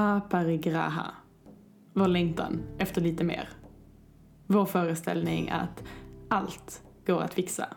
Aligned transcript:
Aparigraha. 0.00 1.14
Vår 1.92 2.08
längtan 2.08 2.62
efter 2.78 3.00
lite 3.00 3.24
mer. 3.24 3.48
Vår 4.46 4.64
föreställning 4.64 5.50
att 5.50 5.84
allt 6.28 6.82
går 7.06 7.20
att 7.22 7.34
fixa. 7.34 7.68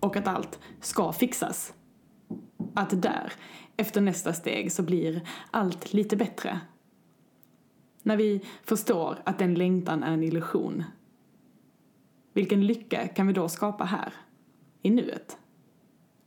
Och 0.00 0.16
att 0.16 0.26
allt 0.26 0.58
ska 0.80 1.12
fixas. 1.12 1.74
Att 2.74 3.02
där, 3.02 3.32
efter 3.76 4.00
nästa 4.00 4.32
steg, 4.32 4.72
så 4.72 4.82
blir 4.82 5.28
allt 5.50 5.92
lite 5.92 6.16
bättre. 6.16 6.60
När 8.02 8.16
vi 8.16 8.44
förstår 8.62 9.18
att 9.24 9.38
den 9.38 9.54
längtan 9.54 10.02
är 10.02 10.12
en 10.12 10.22
illusion. 10.22 10.84
Vilken 12.32 12.66
lycka 12.66 13.08
kan 13.08 13.26
vi 13.26 13.32
då 13.32 13.48
skapa 13.48 13.84
här? 13.84 14.14
I 14.82 14.90
nuet? 14.90 15.38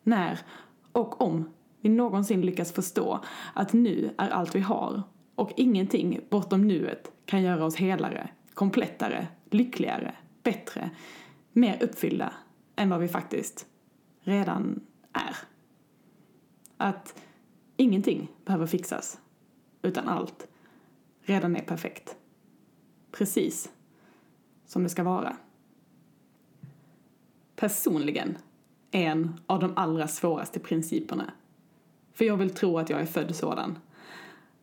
När 0.03 0.39
och 0.91 1.21
om 1.21 1.49
vi 1.87 1.93
någonsin 1.93 2.41
lyckas 2.41 2.71
förstå 2.71 3.19
att 3.53 3.73
nu 3.73 4.13
är 4.17 4.29
allt 4.29 4.55
vi 4.55 4.59
har 4.59 5.03
och 5.35 5.51
ingenting 5.55 6.19
bortom 6.29 6.67
nuet 6.67 7.11
kan 7.25 7.43
göra 7.43 7.65
oss 7.65 7.75
helare, 7.75 8.29
komplettare, 8.53 9.27
lyckligare, 9.49 10.15
bättre, 10.43 10.89
mer 11.53 11.83
uppfyllda 11.83 12.33
än 12.75 12.89
vad 12.89 12.99
vi 12.99 13.07
faktiskt 13.07 13.65
redan 14.21 14.79
är. 15.13 15.35
Att 16.77 17.19
ingenting 17.77 18.27
behöver 18.45 18.67
fixas, 18.67 19.19
utan 19.81 20.07
allt 20.07 20.47
redan 21.21 21.55
är 21.55 21.61
perfekt. 21.61 22.15
Precis 23.11 23.71
som 24.65 24.83
det 24.83 24.89
ska 24.89 25.03
vara. 25.03 25.37
Personligen 27.55 28.37
är 28.91 29.05
en 29.05 29.39
av 29.45 29.59
de 29.59 29.73
allra 29.75 30.07
svåraste 30.07 30.59
principerna. 30.59 31.33
För 32.17 32.25
jag 32.25 32.37
vill 32.37 32.49
tro 32.49 32.77
att 32.77 32.89
jag 32.89 33.01
är 33.01 33.05
född 33.05 33.35
sådan. 33.35 33.79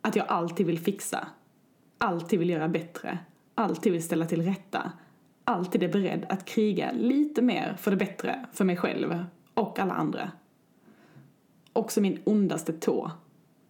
Att 0.00 0.16
jag 0.16 0.26
alltid 0.28 0.66
vill 0.66 0.78
fixa, 0.78 1.26
alltid 1.98 2.38
vill 2.38 2.50
göra 2.50 2.68
bättre, 2.68 3.18
alltid 3.54 3.92
vill 3.92 4.02
ställa 4.02 4.26
till 4.26 4.42
rätta, 4.42 4.92
alltid 5.44 5.82
är 5.82 5.88
beredd 5.88 6.26
att 6.28 6.44
kriga 6.44 6.92
lite 6.92 7.42
mer 7.42 7.76
för 7.78 7.90
det 7.90 7.96
bättre 7.96 8.46
för 8.52 8.64
mig 8.64 8.76
själv 8.76 9.24
och 9.54 9.78
alla 9.78 9.94
andra. 9.94 10.30
Också 11.72 12.00
min 12.00 12.22
ondaste 12.24 12.72
tå 12.72 13.10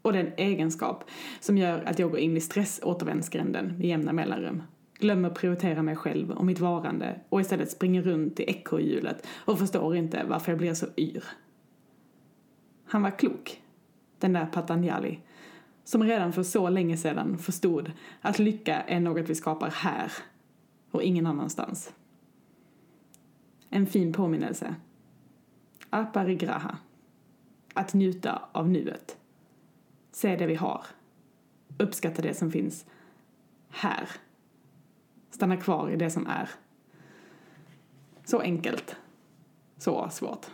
och 0.02 0.12
den 0.12 0.32
egenskap 0.36 1.05
som 1.40 1.58
gör 1.58 1.82
att 1.84 1.98
jag 1.98 2.10
går 2.10 2.20
in 2.20 2.36
i 2.36 2.40
stressåtervändsgränden 2.40 3.78
med 3.78 3.86
jämna 3.86 4.12
mellanrum. 4.12 4.62
Glömmer 4.98 5.30
prioritera 5.30 5.82
mig 5.82 5.96
själv 5.96 6.30
och 6.30 6.44
mitt 6.44 6.60
varande 6.60 7.20
och 7.28 7.40
istället 7.40 7.70
springer 7.70 8.02
runt 8.02 8.40
i 8.40 8.42
ekorrhjulet 8.42 9.27
och 9.44 9.58
förstår 9.58 9.96
inte 9.96 10.24
varför 10.28 10.52
jag 10.52 10.58
blir 10.58 10.74
så 10.74 10.86
yr. 10.96 11.24
Han 12.86 13.02
var 13.02 13.18
klok, 13.18 13.60
den 14.25 14.33
där 14.33 14.47
Patanjali, 14.47 15.20
som 15.84 16.03
redan 16.03 16.33
för 16.33 16.42
så 16.42 16.69
länge 16.69 16.97
sedan 16.97 17.39
förstod 17.39 17.92
att 18.20 18.39
lycka 18.39 18.80
är 18.80 19.00
något 19.00 19.28
vi 19.28 19.34
skapar 19.34 19.70
här 19.70 20.12
och 20.91 21.03
ingen 21.03 21.27
annanstans. 21.27 21.92
En 23.70 23.86
fin 23.86 24.12
påminnelse. 24.12 24.75
Aparigraha. 25.91 26.78
Att 27.75 27.95
njuta 27.95 28.42
av 28.52 28.69
nuet. 28.69 29.19
Se 30.12 30.36
det 30.36 30.47
vi 30.47 30.55
har. 30.55 30.86
Uppskatta 31.78 32.22
det 32.22 32.34
som 32.34 32.50
finns 32.50 32.86
här. 33.69 34.08
Stanna 35.30 35.56
kvar 35.56 35.90
i 35.90 35.96
det 35.96 36.11
som 36.11 36.27
är. 36.27 36.51
Så 38.24 38.40
enkelt. 38.40 38.96
Så 39.79 40.08
svårt. 40.11 40.46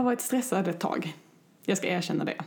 Har 0.00 0.04
varit 0.04 0.20
stressad 0.20 0.68
ett 0.68 0.80
tag. 0.80 1.16
Jag 1.64 1.78
ska 1.78 1.86
erkänna 1.86 2.24
det. 2.24 2.44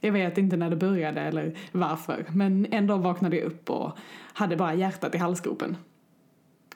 Jag 0.00 0.12
vet 0.12 0.38
inte 0.38 0.56
när 0.56 0.70
det 0.70 0.76
började 0.76 1.20
eller 1.20 1.58
varför, 1.72 2.26
men 2.34 2.66
en 2.72 2.86
dag 2.86 2.98
vaknade 2.98 3.36
jag 3.36 3.44
upp 3.44 3.70
och 3.70 3.92
hade 4.32 4.56
bara 4.56 4.74
hjärtat 4.74 5.14
i 5.14 5.18
halsgropen. 5.18 5.76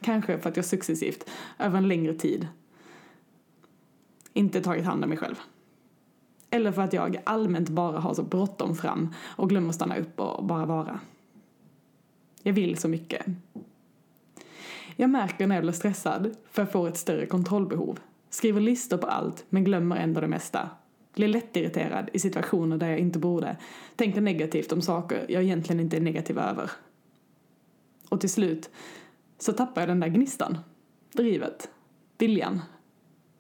Kanske 0.01 0.39
för 0.39 0.51
att 0.51 0.57
jag 0.57 0.65
successivt, 0.65 1.31
över 1.59 1.79
en 1.79 1.89
längre 1.89 2.15
tid, 2.15 2.49
inte 4.33 4.61
tagit 4.61 4.85
hand 4.85 5.05
om 5.05 5.09
mig 5.09 5.19
själv. 5.19 5.41
Eller 6.51 6.73
för 6.73 6.83
att 6.83 6.93
jag 6.93 7.17
allmänt 7.25 7.69
bara 7.69 8.01
har 8.01 8.15
så 8.15 8.23
bråttom 8.23 8.77
fram 8.77 9.15
och 9.25 9.49
glömmer 9.49 9.73
stanna 9.73 9.97
upp 9.97 10.21
och 10.21 10.45
bara 10.45 10.67
vara. 10.67 11.01
Jag 12.43 12.53
vill 12.53 12.77
så 12.77 12.89
mycket. 12.89 13.27
Jag 14.97 15.11
märker 15.11 15.47
när 15.47 15.55
jag 15.55 15.65
blir 15.65 15.73
stressad 15.73 16.37
för 16.51 16.63
jag 16.63 16.73
får 16.73 16.89
ett 16.89 16.97
större 16.97 17.27
kontrollbehov. 17.27 17.99
Skriver 18.31 18.61
listor 18.61 18.97
på 18.97 19.07
allt 19.07 19.45
men 19.49 19.65
glömmer 19.65 19.97
ändå 19.97 20.21
det 20.21 20.29
mesta. 20.29 20.71
Blir 21.15 21.29
lättirriterad 21.29 22.11
i 22.13 22.19
situationer 22.19 22.77
där 22.77 22.89
jag 22.89 22.99
inte 22.99 23.19
borde. 23.19 23.57
Tänker 23.97 24.21
negativt 24.21 24.73
om 24.73 24.83
saker 24.83 25.27
jag 25.29 25.43
egentligen 25.43 25.81
inte 25.81 25.97
är 25.97 26.01
negativ 26.01 26.39
över. 26.39 26.71
Och 28.09 28.21
till 28.21 28.31
slut 28.31 28.71
så 29.39 29.53
tappar 29.53 29.83
jag 29.83 29.89
den 29.89 30.01
där 30.01 30.09
gnistan. 30.09 30.59
Drivet. 31.13 31.71
Viljan. 32.19 32.61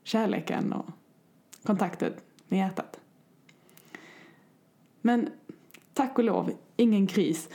Kärleken 0.03 0.73
och 0.73 0.87
kontakten 1.63 2.13
med 2.49 2.59
hjärtat. 2.59 3.01
Men 5.01 5.29
tack 5.93 6.19
och 6.19 6.25
lov, 6.25 6.53
ingen 6.77 7.07
kris 7.07 7.49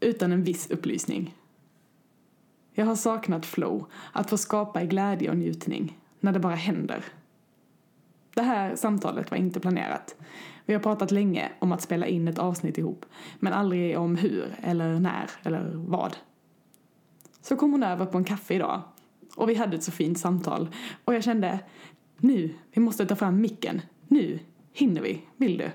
utan 0.00 0.32
en 0.32 0.42
viss 0.44 0.70
upplysning. 0.70 1.34
Jag 2.72 2.86
har 2.86 2.96
saknat 2.96 3.46
flow, 3.46 3.86
att 4.12 4.30
få 4.30 4.38
skapa 4.38 4.82
i 4.82 4.86
glädje 4.86 5.30
och 5.30 5.36
njutning, 5.36 5.98
när 6.20 6.32
det 6.32 6.38
bara 6.38 6.54
händer. 6.54 7.04
Det 8.34 8.42
här 8.42 8.76
samtalet 8.76 9.30
var 9.30 9.38
inte 9.38 9.60
planerat. 9.60 10.16
Vi 10.66 10.74
har 10.74 10.80
pratat 10.80 11.10
länge 11.10 11.52
om 11.58 11.72
att 11.72 11.82
spela 11.82 12.06
in 12.06 12.28
ett 12.28 12.38
avsnitt 12.38 12.78
ihop, 12.78 13.06
men 13.38 13.52
aldrig 13.52 13.98
om 13.98 14.16
hur, 14.16 14.54
eller 14.62 15.00
när, 15.00 15.30
eller 15.42 15.72
vad. 15.74 16.16
Så 17.40 17.56
kom 17.56 17.72
hon 17.72 17.82
över 17.82 18.06
på 18.06 18.18
en 18.18 18.24
kaffe 18.24 18.54
idag, 18.54 18.82
och 19.36 19.48
vi 19.48 19.54
hade 19.54 19.76
ett 19.76 19.82
så 19.84 19.92
fint 19.92 20.18
samtal, 20.18 20.68
och 21.04 21.14
jag 21.14 21.24
kände, 21.24 21.60
nu, 22.16 22.54
vi 22.72 22.80
måste 22.80 23.06
ta 23.06 23.16
fram 23.16 23.40
micken, 23.40 23.80
nu, 24.08 24.38
hinner 24.72 25.02
vi, 25.02 25.22
vill 25.36 25.58
du? 25.58 25.70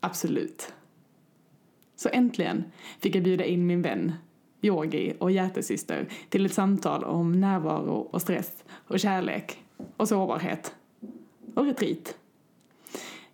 Absolut. 0.00 0.72
Så 1.96 2.08
äntligen 2.12 2.64
fick 2.98 3.14
jag 3.14 3.24
bjuda 3.24 3.44
in 3.44 3.66
min 3.66 3.82
vän, 3.82 4.12
yogi 4.64 5.14
och 5.18 5.30
hjärtesyster 5.30 6.06
till 6.28 6.46
ett 6.46 6.54
samtal 6.54 7.04
om 7.04 7.40
närvaro 7.40 8.08
och 8.10 8.22
stress 8.22 8.52
och 8.68 9.00
kärlek 9.00 9.58
och 9.96 10.08
sårbarhet 10.08 10.74
och 11.54 11.64
retreat. 11.64 12.16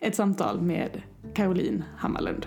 Ett 0.01 0.15
samtal 0.15 0.61
med 0.61 1.03
Caroline 1.35 1.85
Hammarlund. 1.97 2.47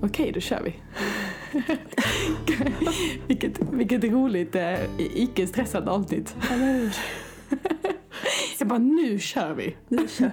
Okej, 0.00 0.32
då 0.32 0.40
kör 0.40 0.62
vi. 0.62 0.74
vilket, 3.26 3.60
vilket 3.72 4.04
roligt 4.04 4.54
eh, 4.54 4.78
icke 4.98 5.46
stressat 5.46 5.88
avsnitt. 5.88 6.36
Jag 8.64 8.68
bara, 8.68 8.78
nu 8.78 9.18
kör 9.18 9.54
vi. 9.54 9.76
Nu 9.88 10.08
kör 10.08 10.30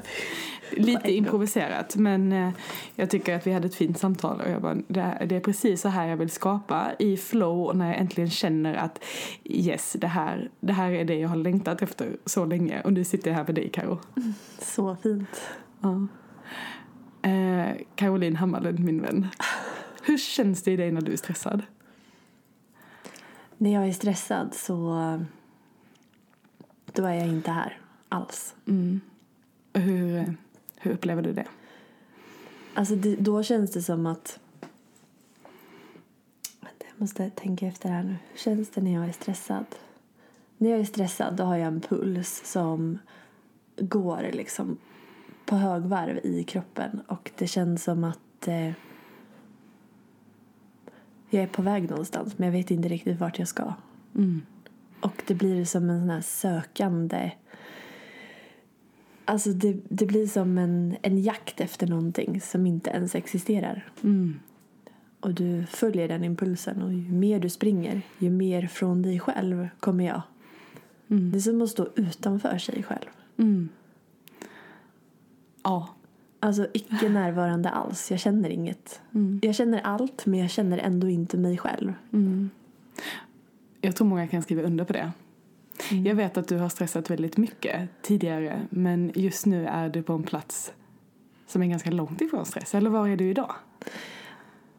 vi. 0.71 0.81
Lite 0.83 1.11
improviserat 1.11 1.95
men 1.95 2.31
eh, 2.31 2.49
jag 2.95 3.09
tycker 3.09 3.35
att 3.35 3.47
vi 3.47 3.53
hade 3.53 3.67
ett 3.67 3.75
fint 3.75 3.99
samtal 3.99 4.41
och 4.41 4.49
jag 4.49 4.61
bara, 4.61 4.75
det, 4.87 5.35
är, 5.35 5.39
precis 5.39 5.81
så 5.81 5.89
här 5.89 6.07
jag 6.07 6.17
vill 6.17 6.29
skapa 6.29 6.91
i 6.99 7.17
flow 7.17 7.65
och 7.65 7.77
när 7.77 7.87
jag 7.87 7.97
äntligen 7.97 8.29
känner 8.29 8.73
att 8.73 9.03
yes, 9.43 9.95
det 9.99 10.07
här, 10.07 10.49
det 10.59 10.73
här 10.73 10.91
är 10.91 11.05
det 11.05 11.15
jag 11.15 11.29
har 11.29 11.35
längtat 11.35 11.81
efter 11.81 12.17
så 12.25 12.45
länge 12.45 12.81
och 12.81 12.93
nu 12.93 13.03
sitter 13.03 13.29
jag 13.29 13.37
här 13.37 13.45
med 13.45 13.55
dig 13.55 13.69
Karo. 13.69 13.99
Så 14.59 14.95
fint. 14.95 15.41
Ja. 15.81 16.07
Eh, 17.29 17.75
Caroline 17.95 18.35
Hammarlund, 18.35 18.79
min 18.79 19.01
vän. 19.01 19.27
Hur 20.03 20.17
känns 20.17 20.63
det 20.63 20.71
i 20.71 20.77
dig 20.77 20.91
när 20.91 21.01
du 21.01 21.13
är 21.13 21.17
stressad? 21.17 21.61
När 23.57 23.73
jag 23.73 23.87
är 23.87 23.91
stressad 23.91 24.53
så 24.53 24.75
då 26.93 27.05
är 27.05 27.13
jag 27.13 27.27
inte 27.27 27.51
här 27.51 27.80
alls. 28.11 28.55
Mm. 28.67 29.01
Hur, 29.73 30.35
hur 30.77 30.91
upplever 30.91 31.21
du 31.21 31.33
det? 31.33 31.47
Alltså 32.73 32.95
det, 32.95 33.15
då 33.15 33.43
känns 33.43 33.71
det 33.71 33.81
som 33.81 34.05
att 34.05 34.39
jag 36.61 37.01
måste 37.01 37.29
tänka 37.29 37.67
efter 37.67 37.89
här 37.89 38.03
nu. 38.03 38.15
Hur 38.31 38.37
känns 38.37 38.69
det 38.69 38.81
när 38.81 38.93
jag 38.93 39.05
är 39.05 39.11
stressad? 39.11 39.65
När 40.57 40.69
jag 40.69 40.79
är 40.79 40.85
stressad 40.85 41.35
då 41.35 41.43
har 41.43 41.57
jag 41.57 41.67
en 41.67 41.81
puls 41.81 42.41
som 42.45 42.99
går 43.77 44.29
liksom 44.33 44.77
på 45.45 45.55
högvarv 45.55 46.19
i 46.23 46.43
kroppen 46.43 47.01
och 47.07 47.31
det 47.37 47.47
känns 47.47 47.83
som 47.83 48.03
att 48.03 48.47
eh, 48.47 48.71
jag 51.29 51.43
är 51.43 51.47
på 51.47 51.61
väg 51.61 51.89
någonstans 51.89 52.37
men 52.37 52.45
jag 52.45 52.53
vet 52.53 52.71
inte 52.71 52.89
riktigt 52.89 53.19
vart 53.19 53.39
jag 53.39 53.47
ska. 53.47 53.73
Mm. 54.15 54.41
Och 55.01 55.23
det 55.27 55.33
blir 55.33 55.65
som 55.65 55.89
en 55.89 55.99
sån 55.99 56.09
här 56.09 56.21
sökande... 56.21 57.31
Alltså 59.25 59.49
det, 59.49 59.77
det 59.89 60.05
blir 60.05 60.27
som 60.27 60.57
en, 60.57 60.95
en 61.01 61.21
jakt 61.21 61.61
efter 61.61 61.87
någonting 61.87 62.41
som 62.41 62.65
inte 62.65 62.89
ens 62.89 63.15
existerar. 63.15 63.91
Mm. 64.03 64.39
och 65.19 65.33
du 65.33 65.65
följer 65.65 66.07
den 66.07 66.23
impulsen 66.23 66.81
och 66.81 66.93
ju 66.93 67.11
mer 67.11 67.39
du 67.39 67.49
springer, 67.49 68.01
ju 68.19 68.29
mer 68.29 68.67
från 68.67 69.01
dig 69.01 69.19
själv 69.19 69.67
kommer 69.79 70.05
jag. 70.05 70.21
Mm. 71.07 71.31
Det 71.31 71.37
är 71.37 71.39
som 71.39 71.61
att 71.61 71.69
stå 71.69 71.87
utanför 71.95 72.57
sig 72.57 72.83
själv. 72.83 73.09
Mm. 73.37 73.69
Ja. 75.63 75.89
Alltså 76.39 76.67
icke 76.73 77.09
närvarande 77.09 77.69
alls. 77.69 78.11
Jag 78.11 78.19
känner 78.19 78.49
inget. 78.49 79.01
Mm. 79.13 79.39
Jag 79.43 79.55
känner 79.55 79.81
allt 79.81 80.25
men 80.25 80.39
jag 80.39 80.49
känner 80.49 80.77
ändå 80.77 81.09
inte 81.09 81.37
mig 81.37 81.57
själv. 81.57 81.93
Mm. 82.13 82.49
Jag 83.81 83.95
tror 83.95 84.07
många 84.07 84.27
kan 84.27 84.41
skriva 84.41 84.61
under 84.61 84.85
på 84.85 84.93
det. 84.93 85.11
Mm. 85.91 86.05
Jag 86.05 86.15
vet 86.15 86.37
att 86.37 86.47
du 86.47 86.57
har 86.57 86.69
stressat 86.69 87.09
väldigt 87.09 87.37
mycket 87.37 87.89
tidigare 88.01 88.67
men 88.69 89.11
just 89.15 89.45
nu 89.45 89.67
är 89.67 89.89
du 89.89 90.03
på 90.03 90.13
en 90.13 90.23
plats 90.23 90.73
som 91.47 91.63
är 91.63 91.67
ganska 91.67 91.91
långt 91.91 92.21
ifrån 92.21 92.45
stress. 92.45 92.75
Eller 92.75 92.89
var 92.89 93.07
är 93.07 93.17
du 93.17 93.29
idag? 93.29 93.55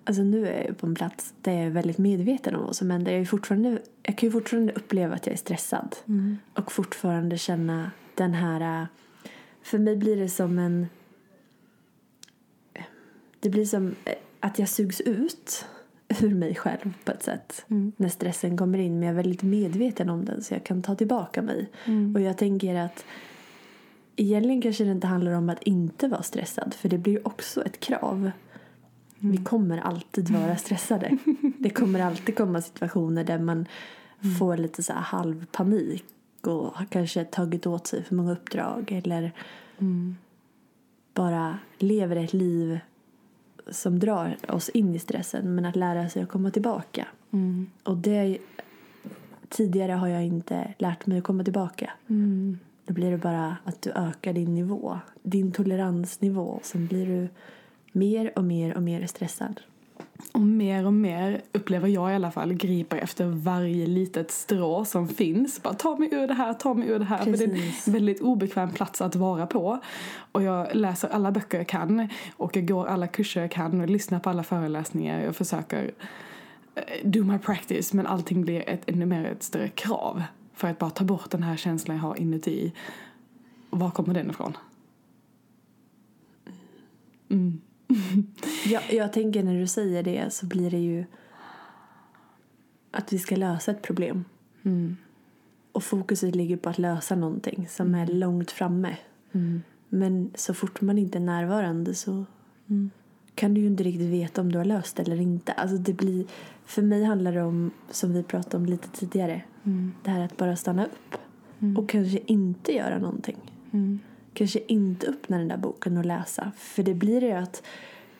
Alltså 0.05 0.23
nu 0.23 0.49
är 0.49 0.67
jag 0.67 0.79
på 0.79 0.87
en 0.87 0.95
plats 0.95 1.35
där 1.41 1.53
jag 1.53 1.63
är 1.63 1.71
väldigt 1.71 1.99
medveten 1.99 2.55
om 2.57 2.65
vad 2.65 2.77
som 2.77 2.91
händer. 2.91 3.13
Jag, 3.13 3.21
är 3.21 3.25
fortfarande, 3.25 3.83
jag 4.03 4.19
kan 4.19 4.27
ju 4.27 4.33
fortfarande 4.33 4.73
uppleva 4.73 5.15
att 5.15 5.27
jag 5.27 5.33
är 5.33 5.39
stressad. 5.39 5.97
Och 6.55 6.73
fortfarande 6.73 7.39
känna 7.39 7.91
den 8.15 8.35
här... 8.35 8.87
För 9.63 9.79
mig 9.79 9.97
blir 9.97 10.17
det 10.17 10.29
som 10.29 10.59
en... 10.59 10.87
Det 13.41 13.51
blir 13.51 13.65
som 13.65 13.95
att 14.41 14.59
jag 14.59 14.69
sugs 14.69 15.01
ut 15.01 15.67
ur 16.21 16.35
mig 16.35 16.55
själv 16.55 16.95
på 17.05 17.13
ett 17.13 17.23
sätt. 17.23 17.65
Mm. 17.69 17.93
När 17.97 18.09
stressen 18.09 18.57
kommer 18.57 18.79
in. 18.79 18.93
Men 18.99 19.03
jag 19.03 19.11
är 19.11 19.17
väldigt 19.17 19.43
medveten 19.43 20.11
om 20.11 20.25
den 20.25 20.43
så 20.43 20.55
jag 20.55 20.65
kan 20.65 20.83
ta 20.83 20.95
tillbaka 20.95 21.43
mig. 21.43 21.71
Mm. 21.85 22.15
Och 22.15 22.21
jag 22.21 22.39
tänker 22.39 22.75
att 22.75 23.05
egentligen 24.17 24.63
kanske 24.63 24.85
det 24.85 24.91
inte 24.91 25.07
handlar 25.07 25.33
om 25.33 25.49
att 25.49 25.63
inte 25.63 26.09
vara 26.09 26.23
stressad. 26.23 26.75
För 26.75 26.89
det 26.89 26.99
blir 26.99 27.27
också 27.27 27.65
ett 27.65 27.81
krav. 27.81 28.31
Vi 29.19 29.37
kommer 29.37 29.79
alltid 29.79 30.31
vara 30.31 30.57
stressade. 30.57 31.19
Det 31.59 31.71
kommer 31.71 32.01
alltid 32.01 32.37
komma 32.37 32.63
situationer 32.63 33.25
där 33.25 33.39
man 33.39 33.67
får 34.39 34.57
lite 34.57 34.83
så 34.83 34.93
här 34.93 35.01
halvpanik 35.01 36.05
och 36.41 36.75
har 36.75 36.85
kanske 36.85 37.25
tagit 37.25 37.67
åt 37.67 37.87
sig 37.87 38.03
för 38.03 38.15
många 38.15 38.33
uppdrag 38.33 38.93
eller 39.05 39.33
Mm. 39.79 40.17
bara 41.15 41.59
lever 41.79 42.17
ett 42.17 42.33
liv 42.33 42.79
som 43.71 43.99
drar 43.99 44.37
oss 44.49 44.69
in 44.69 44.95
i 44.95 44.99
stressen 44.99 45.55
men 45.55 45.65
att 45.65 45.77
lära 45.77 46.09
sig 46.09 46.23
att 46.23 46.29
komma 46.29 46.51
tillbaka. 46.51 47.07
Mm. 47.31 47.71
Och 47.83 47.97
det 47.97 48.39
tidigare 49.49 49.93
har 49.93 50.09
jag 50.09 50.25
inte 50.25 50.75
lärt 50.79 51.07
mig 51.07 51.19
att 51.19 51.25
komma 51.25 51.45
tillbaka. 51.45 51.91
Mm. 52.09 52.59
Då 52.87 52.95
blir 52.95 53.11
det 53.11 53.19
bara 53.19 53.57
att 53.65 53.83
du 53.83 53.91
ökar 53.91 54.33
din 54.33 54.55
nivå, 54.55 54.99
din 55.23 55.53
toleransnivå. 55.53 56.61
Sen 56.63 56.87
blir 56.87 57.07
du 57.07 57.29
mer 57.93 58.33
och 58.37 58.45
mer 58.45 58.77
och 58.77 58.83
mer 58.83 59.07
stressad. 59.07 59.61
Och 60.33 60.41
mer 60.41 60.87
och 60.87 60.93
mer 60.93 61.43
upplever 61.53 61.89
jag 61.89 62.13
i 62.13 62.15
alla 62.15 62.31
fall 62.31 62.55
griper 62.55 62.97
efter 62.97 63.27
varje 63.27 63.87
litet 63.87 64.31
strå 64.31 64.85
som 64.85 65.09
finns. 65.09 65.63
Bara 65.63 65.75
ta 65.75 65.97
mig 65.97 66.09
ur 66.13 66.27
det 66.27 66.35
här, 66.35 66.55
ta 66.55 66.75
mig 66.75 66.89
ur 66.89 66.99
det 66.99 67.05
här. 67.05 67.19
För 67.19 67.31
det 67.31 67.45
är 67.45 67.49
Precis. 67.49 67.87
en 67.87 67.93
väldigt 67.93 68.21
obekväm 68.21 68.71
plats 68.71 69.01
att 69.01 69.17
vara 69.17 69.47
på. 69.47 69.81
Och 70.33 70.43
jag 70.43 70.75
läser 70.75 71.09
alla 71.09 71.33
böcker 71.33 71.59
jag 71.59 71.69
kan 71.69 72.09
och 72.37 72.57
jag 72.57 72.69
går 72.69 72.87
alla 72.87 73.07
kurser 73.07 73.41
jag 73.41 73.51
kan 73.51 73.81
och 73.81 73.89
lyssnar 73.89 74.21
på 74.21 74.31
alla 74.31 74.43
föreläsningar. 74.43 75.21
Jag 75.21 75.37
försöker 75.37 75.91
eh, 76.75 76.83
do 77.05 77.25
my 77.25 77.39
practice 77.39 77.93
men 77.93 78.07
allting 78.07 78.43
blir 78.43 78.69
ett, 78.69 78.83
ännu 78.87 79.07
mer 79.07 79.25
ett 79.25 79.43
större 79.43 79.69
krav. 79.69 80.23
För 80.55 80.69
att 80.69 80.79
bara 80.79 80.91
ta 80.91 81.05
bort 81.05 81.31
den 81.31 81.43
här 81.43 81.57
känslan 81.57 81.97
jag 81.97 82.03
har 82.05 82.21
inuti. 82.21 82.73
Var 83.71 83.91
kommer 83.91 84.15
den 84.15 84.31
ifrån? 84.31 84.57
Mm. 87.29 87.61
Jag, 88.67 88.83
jag 88.93 89.13
tänker 89.13 89.43
när 89.43 89.61
du 89.61 89.67
säger 89.67 90.03
det 90.03 90.33
så 90.33 90.47
blir 90.47 90.71
det 90.71 90.79
ju 90.79 91.05
att 92.91 93.13
vi 93.13 93.19
ska 93.19 93.37
lösa 93.37 93.71
ett 93.71 93.83
problem. 93.83 94.25
Mm. 94.63 94.97
Och 95.73 95.85
fokuset 95.85 96.35
ligger 96.37 96.57
på 96.57 96.69
att 96.69 96.79
lösa 96.79 97.15
någonting 97.15 97.67
som 97.71 97.95
är 97.95 98.07
långt 98.07 98.51
framme. 98.51 98.97
Mm. 99.33 99.63
Men 99.89 100.31
så 100.35 100.55
fort 100.55 100.81
man 100.81 100.99
inte 100.99 101.19
är 101.19 101.23
närvarande 101.23 101.95
så 101.95 102.25
Mm. 102.69 102.91
kan 103.35 103.55
du 103.55 103.61
ju 103.61 103.67
inte 103.67 103.83
riktigt 103.83 104.09
veta 104.11 104.41
om 104.41 104.53
du 104.53 104.59
har 104.59 104.65
löst 104.65 104.97
det 104.97 105.03
eller 105.03 105.21
inte. 105.21 105.53
Alltså 105.53 105.77
det 105.77 105.93
blir, 105.93 106.27
för 106.65 106.83
mig 106.83 107.05
handlar 107.05 107.33
det 107.33 107.43
om, 107.43 107.71
som 107.91 108.13
vi 108.13 108.23
pratade 108.23 108.57
om 108.57 108.67
lite 108.67 108.89
tidigare, 108.89 109.43
Mm. 109.65 109.93
det 110.03 110.11
här 110.11 110.21
att 110.25 110.37
bara 110.37 110.57
stanna 110.57 110.87
upp 110.87 111.17
Mm. 111.61 111.77
och 111.77 111.89
kanske 111.89 112.19
inte 112.27 112.73
göra 112.73 112.99
någonting. 112.99 113.37
Mm. 114.33 114.35
Kanske 114.35 114.61
inte 114.67 115.07
öppna 115.07 115.39
den 115.39 115.49
där 115.49 115.57
boken 115.57 115.97
och 115.97 116.05
läsa. 116.05 116.53
För 116.57 116.83
det 116.83 116.95
blir 116.95 117.25
ju 117.25 117.33
att 117.33 117.63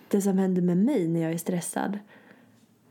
det 0.09 0.23
som 0.23 0.39
händer 0.39 0.63
med 0.63 0.77
mig 0.77 1.09
när 1.09 1.21
jag 1.21 1.33
är 1.33 1.39
stressad 1.39 1.99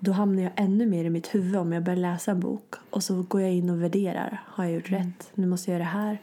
då 0.04 0.12
hamnar 0.12 0.44
jag 0.44 0.52
ännu 0.56 0.86
mer 0.86 1.06
i 1.06 1.10
mitt 1.10 1.36
huvud 1.36 1.56
om 1.56 1.72
jag 1.72 1.84
börjar 1.84 2.00
läsa 2.00 2.32
en 2.32 2.40
bok. 2.40 2.76
Och 2.90 3.04
så 3.04 3.24
går 3.24 3.42
jag 3.42 3.52
in 3.52 3.70
och 3.70 3.84
värderar. 3.84 4.44
Har 4.48 4.64
jag 4.64 4.74
gjort 4.74 4.92
rätt? 4.92 5.32
Nu 5.34 5.48
måste 5.48 5.72
jag 5.72 5.80
göra 5.80 5.84
det 5.84 5.98
här. 5.98 6.22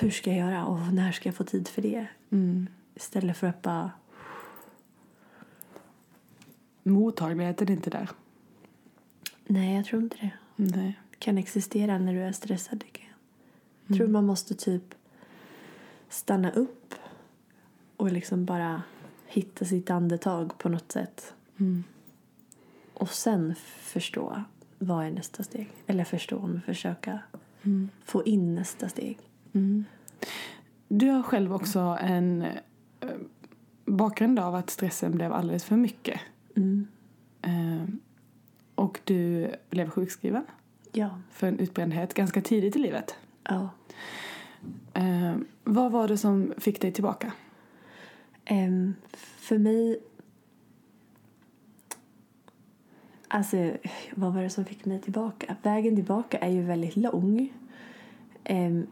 Hur 0.00 0.10
ska 0.10 0.30
jag 0.30 0.38
göra? 0.38 0.66
Och 0.66 0.94
när 0.94 1.12
ska 1.12 1.28
jag 1.28 1.36
få 1.36 1.44
tid 1.44 1.68
för 1.68 1.82
det? 1.82 2.06
Mm. 2.30 2.66
Istället 2.94 3.36
för 3.36 3.46
att 3.46 3.62
bara... 3.62 3.90
Mottagligheten 6.82 7.68
är 7.68 7.72
inte 7.72 7.90
där. 7.90 8.08
Nej, 9.46 9.76
jag 9.76 9.84
tror 9.84 10.02
inte 10.02 10.16
det. 10.20 10.30
Nej. 10.56 10.98
kan 11.18 11.38
existera 11.38 11.98
när 11.98 12.14
du 12.14 12.22
är 12.22 12.32
stressad. 12.32 12.80
tycker 12.80 13.02
Jag 13.02 13.10
Jag 13.86 13.96
tror 13.96 14.06
man 14.08 14.26
måste 14.26 14.54
typ 14.54 14.94
stanna 16.12 16.50
upp 16.50 16.94
och 17.96 18.12
liksom 18.12 18.44
bara 18.44 18.82
hitta 19.26 19.64
sitt 19.64 19.90
andetag 19.90 20.58
på 20.58 20.68
något 20.68 20.92
sätt. 20.92 21.34
Mm. 21.60 21.84
Och 22.94 23.08
sen 23.10 23.54
förstå 23.78 24.42
vad 24.78 25.06
är 25.06 25.10
nästa 25.10 25.42
steg. 25.42 25.70
Eller 25.86 26.04
förstå, 26.04 26.46
men 26.46 26.60
försöka 26.62 27.18
Mm. 27.64 27.88
få 28.04 28.24
in 28.24 28.54
nästa 28.54 28.88
steg. 28.88 29.18
Mm. 29.52 29.84
Du 30.88 31.08
har 31.08 31.22
själv 31.22 31.54
också 31.54 31.78
en 32.00 32.42
eh, 32.42 33.08
bakgrund 33.84 34.38
av 34.38 34.54
att 34.54 34.70
stressen 34.70 35.12
blev 35.12 35.32
alldeles 35.32 35.64
för 35.64 35.76
mycket. 35.76 36.20
Mm. 36.56 36.86
Eh, 37.42 37.94
och 38.74 39.00
du 39.04 39.50
blev 39.70 39.90
sjukskriven 39.90 40.44
Ja. 40.92 41.20
för 41.30 41.46
en 41.46 41.58
utbrändhet 41.58 42.14
ganska 42.14 42.40
tidigt 42.42 42.76
i 42.76 42.78
livet. 42.78 43.14
ja. 43.44 43.68
Eh, 44.94 45.36
vad 45.64 45.92
var 45.92 46.08
det 46.08 46.18
som 46.18 46.54
fick 46.58 46.80
dig 46.80 46.92
tillbaka? 46.92 47.32
Ehm, 48.44 48.94
för 49.36 49.58
mig... 49.58 50.00
Alltså, 53.28 53.72
vad 54.14 54.34
var 54.34 54.42
det 54.42 54.50
som 54.50 54.64
fick 54.64 54.84
mig 54.84 55.00
tillbaka? 55.00 55.56
Vägen 55.62 55.96
tillbaka 55.96 56.38
är 56.38 56.50
ju 56.50 56.62
väldigt 56.62 56.96
lång. 56.96 57.52
Ehm, 58.44 58.86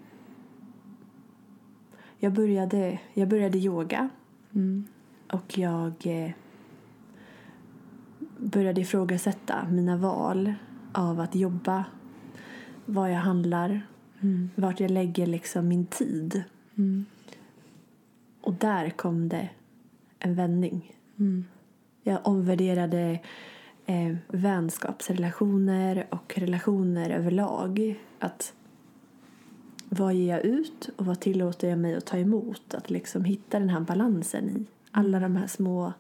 jag, 2.19 2.33
började, 2.33 2.99
jag 3.15 3.29
började 3.29 3.59
yoga 3.59 4.09
Mm. 4.55 4.85
och 5.33 5.59
jag 5.59 5.93
eh, 6.05 6.31
började 8.39 8.81
ifrågasätta 8.81 9.67
mina 9.71 9.97
val 9.97 10.55
av 10.93 11.21
att 11.21 11.35
jobba, 11.35 11.85
vad 12.87 13.13
jag 13.13 13.19
handlar, 13.19 13.87
Mm. 14.21 14.51
vart 14.55 14.81
jag 14.81 14.91
lägger 14.91 15.27
liksom 15.27 15.69
min 15.69 15.87
tid. 15.87 16.43
Mm. 16.79 17.05
Och 18.41 18.55
där 18.55 18.91
kom 18.91 19.29
det 19.29 19.49
en 20.19 20.35
vändning. 20.35 20.97
Mm. 21.19 21.45
Jag 22.03 22.27
omvärderade 22.27 23.21
eh, 23.87 24.17
vänskapsrelationer 24.29 26.07
och 26.11 26.39
relationer 26.39 27.11
överlag. 27.11 28.01
Att 28.19 28.55
vad 29.89 30.15
ger 30.15 30.35
jag 30.35 30.45
ut 30.45 30.91
och 30.97 31.07
vad 31.07 31.21
tillåter 31.21 31.69
jag 31.69 31.79
mig 31.79 31.95
att 31.95 32.07
ta 32.07 32.19
emot? 32.19 32.75
Att 32.75 32.91
liksom 32.91 33.25
hitta 33.25 33.59
den 33.59 33.71
här 33.71 33.81
balansen 33.81 34.51
i 34.51 34.67
alla 34.91 35.21
de 35.21 35.37
här 35.37 35.47
små 35.47 35.93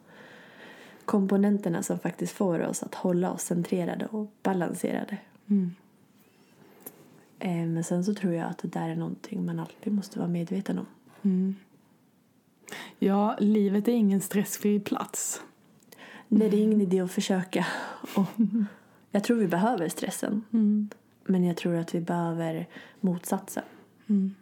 komponenterna 1.04 1.82
som 1.82 1.98
faktiskt 1.98 2.32
får 2.32 2.60
oss 2.60 2.82
att 2.82 2.94
hålla 2.94 3.30
oss 3.32 3.42
centrerade 3.42 4.06
och 4.06 4.32
balanserade. 4.42 5.18
Mm. 5.46 5.74
Eh, 7.40 7.66
men 7.66 7.84
sen 7.84 8.04
så 8.04 8.14
tror 8.14 8.34
jag 8.34 8.50
att 8.50 8.58
det 8.58 8.68
där 8.68 8.88
är 8.88 8.96
någonting 8.96 9.46
man 9.46 9.60
alltid 9.60 9.92
måste 9.92 10.18
vara 10.18 10.28
medveten 10.28 10.78
om. 10.78 10.86
Mm. 11.22 11.54
Ja, 12.98 13.36
livet 13.38 13.88
är 13.88 13.92
ingen 13.92 14.20
stressfri 14.20 14.80
plats. 14.80 15.42
Nej, 16.28 16.50
det 16.50 16.56
är 16.56 16.62
ingen 16.62 16.80
idé 16.80 17.00
att 17.00 17.12
försöka. 17.12 17.66
Och 18.16 18.26
jag 19.10 19.24
tror 19.24 19.36
vi 19.36 19.46
behöver 19.46 19.88
stressen. 19.88 20.44
Mm. 20.52 20.88
Men 21.24 21.44
jag 21.44 21.56
tror 21.56 21.74
att 21.74 21.94
vi 21.94 22.00
behöver 22.00 22.66
motsatsen. 23.00 23.64
Mm. 24.06 24.34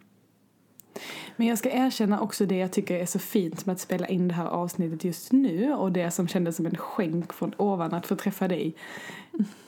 Men 1.37 1.47
jag 1.47 1.59
ska 1.59 1.71
erkänna 1.71 2.21
också 2.21 2.47
det 2.47 2.57
jag 2.57 2.73
tycker 2.73 2.95
är 2.97 3.07
så 3.07 3.19
fint 3.19 3.67
med 3.67 3.73
att 3.73 3.81
spela 3.81 4.09
in 4.09 4.29
det 4.29 4.35
här 4.35 4.47
avsnittet 4.47 5.05
just 5.05 5.33
nu 5.33 5.75
och 5.75 5.93
det 5.93 6.11
som 6.11 6.29
kändes 6.29 6.57
som 6.57 6.67
en 6.67 6.77
skänk 6.77 7.33
från 7.33 7.55
ovan 7.57 7.95
att 7.95 8.07
få 8.07 8.17
träffa 8.17 8.49
dig 8.49 8.75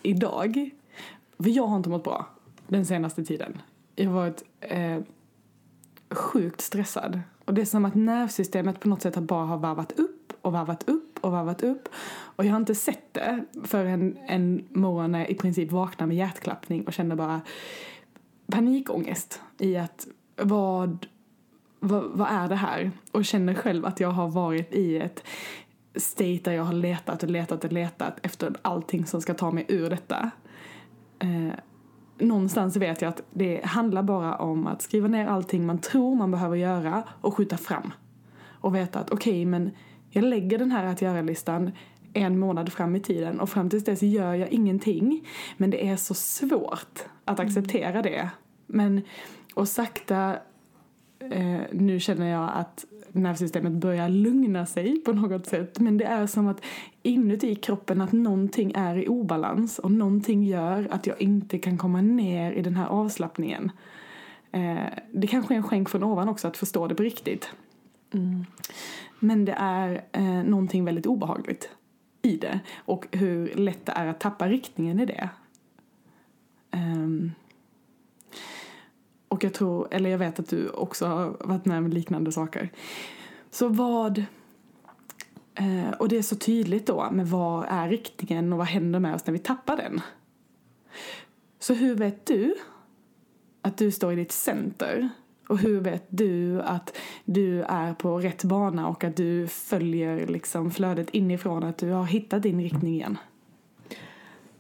idag. 0.03 0.71
För 1.39 1.51
jag 1.51 1.67
har 1.67 1.77
inte 1.77 1.89
mått 1.89 2.05
bra 2.05 2.27
den 2.71 2.87
senaste 2.87 3.25
tiden. 3.25 3.63
Jag 3.97 4.07
har 4.07 4.15
varit 4.15 4.45
eh, 4.61 4.99
sjukt 6.11 6.61
stressad. 6.61 7.21
Och 7.45 7.55
det 7.55 7.61
är 7.61 7.67
som 7.67 7.85
att 7.85 7.95
nervsystemet 7.95 8.81
på 8.81 8.89
något 8.89 9.03
sätt 9.03 9.17
bara 9.17 9.47
har 9.47 9.59
varvat 9.59 9.93
upp 9.93 10.33
och 10.43 10.53
varvat 10.53 10.89
upp 10.89 11.19
och 11.21 11.33
varvat 11.33 11.63
upp. 11.63 11.89
Och 12.13 12.45
jag 12.45 12.51
har 12.51 12.61
inte 12.61 12.75
sett 12.75 13.15
det 13.15 13.45
förrän 13.65 14.19
en 14.27 14.65
morgon 14.71 15.13
när 15.13 15.19
jag 15.19 15.31
i 15.31 15.35
princip 15.35 15.71
vaknar 15.71 16.07
med 16.07 16.17
hjärtklappning 16.17 16.87
och 16.87 16.93
känner 16.93 17.17
bara 17.17 17.41
panikångest 18.47 19.41
i 19.59 19.77
att 19.77 20.07
vad, 20.37 21.07
vad, 21.81 22.05
vad 22.05 22.29
är 22.31 22.49
det 22.49 22.57
här? 22.57 22.91
Och 23.13 23.25
känner 23.25 23.55
själv 23.55 23.87
att 23.87 24.01
jag 24.01 24.11
har 24.11 24.29
varit 24.29 24.75
i 24.75 24.97
ett 24.99 25.25
state 25.95 26.41
där 26.45 26.53
jag 26.53 26.65
har 26.65 26.73
letat 26.73 27.23
och 27.23 27.31
letat 27.31 27.65
och 27.65 27.73
letat 27.73 28.19
efter 28.23 28.55
allting 28.63 29.07
som 29.07 29.21
ska 29.21 29.35
ta 29.35 29.51
mig 29.51 29.65
ur 29.69 29.91
detta. 29.91 30.31
Eh, 31.19 31.55
någonstans 32.21 32.77
vet 32.77 33.03
jag 33.03 33.09
att 33.09 33.23
det 33.31 33.65
handlar 33.65 34.03
bara 34.03 34.37
om 34.37 34.67
att 34.67 34.83
skriva 34.83 35.09
ner 35.09 35.27
allting 35.27 35.67
man 35.67 35.79
tror 35.79 36.15
man 36.15 36.31
behöver 36.31 36.57
göra 36.57 37.03
och 37.21 37.35
skjuta 37.35 37.57
fram. 37.57 37.93
Och 38.61 38.75
veta 38.75 38.99
att 38.99 39.11
okej, 39.11 39.33
okay, 39.33 39.47
men 39.47 39.71
jag 40.11 40.25
lägger 40.25 40.59
den 40.59 40.73
här 40.73 40.85
att 40.85 41.03
göra-listan 41.03 41.71
en 42.13 42.39
månad 42.39 42.73
fram 42.73 42.97
i 42.97 43.01
tiden 43.01 43.41
och 43.41 43.49
fram 43.49 43.71
tills 43.71 43.85
dess 43.85 44.03
gör 44.03 44.35
jag 44.35 44.49
ingenting. 44.49 45.27
Men 45.57 45.71
det 45.71 45.89
är 45.89 45.97
så 45.97 46.15
svårt 46.15 46.99
att 47.25 47.41
acceptera 47.41 48.03
det. 48.03 48.31
Men, 48.67 49.03
och 49.55 49.69
sakta, 49.69 50.37
eh, 51.31 51.61
nu 51.73 52.01
känner 52.01 52.27
jag 52.27 52.51
att 52.55 52.85
nervsystemet 53.13 53.73
börjar 53.73 54.09
lugna 54.09 54.67
sig 54.67 55.01
på 55.01 55.13
något 55.13 55.47
sätt. 55.47 55.79
Men 55.79 55.99
det 55.99 56.05
är 56.05 56.27
som 56.27 56.49
att 56.49 56.65
inuti 57.03 57.55
kroppen 57.55 58.01
att 58.01 58.13
någonting 58.13 58.73
är 58.75 58.97
i 58.97 59.09
obalans 59.09 59.79
och 59.79 59.93
någonting 59.93 60.45
gör 60.45 60.89
att 60.91 61.07
jag 61.07 61.23
inte 61.23 61.59
kan 61.59 61.79
komma 61.79 62.01
ner 62.01 62.53
i 62.53 62.63
den 62.63 62.77
här 62.77 62.87
avslappningen. 62.87 63.73
Eh, 64.53 64.85
det 65.13 65.27
kanske 65.27 65.55
är 65.55 65.57
en 65.57 65.63
skänk 65.63 65.89
från 65.89 66.03
ovan 66.03 66.29
också 66.29 66.49
att 66.49 66.57
förstå 66.57 66.87
det 66.87 66.95
på 66.95 67.03
riktigt. 67.03 67.51
Mm. 68.15 68.45
Men 69.19 69.45
det 69.45 69.55
är 69.59 70.05
eh, 70.13 70.45
någonting 70.45 70.85
väldigt 70.85 71.07
obehagligt 71.07 71.71
i 72.23 72.37
det 72.37 72.61
och 72.77 73.07
hur 73.13 73.55
lätt 73.55 73.87
det 73.87 73.93
är 73.93 74.07
att 74.07 74.21
tappa 74.21 74.49
riktningen 74.49 75.01
i 75.01 75.07
det. 75.07 75.29
Um, 76.73 77.33
och 79.31 79.45
jag 79.45 79.55
tror, 79.55 79.89
eller 79.91 80.11
jag 80.11 80.19
vet 80.19 80.39
att 80.39 80.49
du 80.49 80.69
också 80.69 81.07
har 81.07 81.37
varit 81.41 81.65
med 81.65 81.79
om 81.79 81.89
liknande 81.89 82.33
saker. 82.33 82.73
Så 83.51 83.69
vad, 83.69 84.19
eh, 85.55 85.91
och 85.99 86.09
det 86.09 86.19
är 86.19 86.23
så 86.23 86.37
tydligt 86.37 86.87
då 86.87 87.11
med 87.11 87.29
vad 87.29 87.67
är 87.69 87.89
riktningen 87.89 88.53
och 88.53 88.59
vad 88.59 88.67
händer 88.67 89.01
med 89.01 89.15
oss 89.15 89.27
när 89.27 89.33
vi 89.33 89.39
tappar 89.39 89.77
den. 89.77 90.01
Så 91.59 91.75
hur 91.75 91.95
vet 91.95 92.27
du 92.27 92.55
att 93.63 93.79
du 93.79 93.91
står 93.91 94.13
i 94.13 94.17
ditt 94.17 94.33
center? 94.33 95.09
Och 95.49 95.59
hur 95.59 95.81
vet 95.81 96.07
du 96.09 96.63
att 96.63 96.97
du 97.25 97.63
är 97.63 97.95
på 97.95 98.19
rätt 98.19 98.45
bana 98.45 98.89
och 98.89 99.05
att 99.05 99.17
du 99.17 99.47
följer 99.47 100.27
liksom 100.27 100.71
flödet 100.71 101.11
inifrån, 101.11 101.65
att 101.65 101.79
du 101.79 101.91
har 101.91 102.05
hittat 102.05 102.43
din 102.43 102.61
riktning 102.61 102.95
igen? 102.95 103.19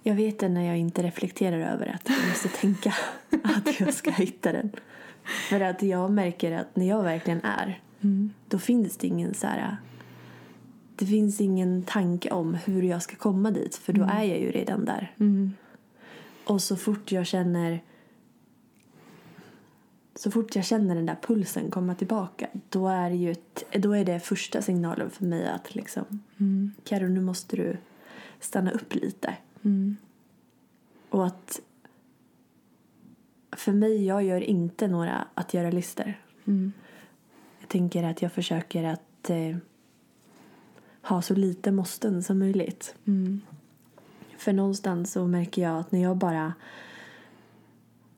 Jag 0.02 0.14
vet 0.14 0.38
det 0.38 0.49
när 0.49 0.66
jag 0.66 0.78
inte 0.78 1.02
reflekterar 1.02 1.59
över 1.59 1.87
att 1.87 2.09
jag 2.09 2.28
måste 2.28 2.49
tänka 2.49 2.95
att 3.42 3.80
jag 3.80 3.95
ska 3.95 4.11
hitta 4.11 4.52
den. 4.52 4.73
För 5.49 5.61
att 5.61 5.83
jag 5.83 6.11
märker 6.11 6.52
att 6.52 6.76
när 6.76 6.88
jag 6.88 7.02
verkligen 7.02 7.40
är, 7.45 7.80
mm. 8.00 8.30
då 8.49 8.59
finns 8.59 8.97
det 8.97 9.07
ingen 9.07 9.35
så 9.35 9.47
här... 9.47 9.76
Det 10.97 11.07
finns 11.07 11.40
ingen 11.40 11.83
tanke 11.83 12.30
om 12.30 12.54
hur 12.54 12.83
jag 12.83 13.02
ska 13.02 13.16
komma 13.16 13.50
dit, 13.50 13.76
för 13.76 13.92
då 13.92 14.02
mm. 14.02 14.16
är 14.16 14.25
jag 14.25 14.38
ju 14.38 14.50
redan 14.50 14.85
där. 14.85 15.14
Mm. 15.21 15.52
Och 16.45 16.62
så 16.62 16.76
fort 16.76 17.12
jag 17.12 17.26
känner 17.26 17.80
så 20.14 20.30
fort 20.30 20.57
jag 20.57 20.64
känner 20.64 20.95
den 20.95 21.07
där 21.07 21.16
pulsen 21.23 21.71
komma 21.71 21.95
tillbaka 21.95 22.47
då 22.69 22.88
är 22.88 23.11
det, 23.11 23.16
ju 23.16 23.30
ett, 23.30 23.64
då 23.73 23.92
är 23.92 24.04
det 24.04 24.21
första 24.21 24.62
signalen 24.62 25.11
för 25.11 25.25
mig 25.25 25.49
att 25.49 25.75
liksom 25.75 26.04
mm. 26.40 26.73
Karo, 26.85 27.09
nu 27.09 27.21
måste 27.21 27.57
du 27.57 27.76
stanna 28.40 28.71
upp 28.71 28.95
lite. 28.95 29.37
Mm. 29.62 29.97
Och 31.11 31.26
att 31.26 31.61
för 33.57 33.73
mig, 33.73 34.07
jag 34.07 34.25
gör 34.25 34.40
inte 34.40 34.88
några 34.88 35.29
att 35.35 35.55
göra-listor. 35.55 36.14
Mm. 36.45 36.73
Jag 37.61 37.69
tänker 37.69 38.02
att 38.02 38.23
jag 38.23 38.33
försöker 38.33 38.85
att 38.85 39.31
eh, 39.31 39.57
ha 41.02 41.23
så 41.23 41.35
lite 41.35 41.73
måsten 41.73 42.23
som 42.23 42.38
möjligt. 42.38 42.95
Mm. 43.07 43.40
För 44.38 44.52
någonstans 44.52 45.12
så 45.12 45.26
märker 45.26 45.62
jag 45.62 45.79
att 45.79 45.93
när 45.93 46.02
jag 46.02 46.17
bara 46.17 46.52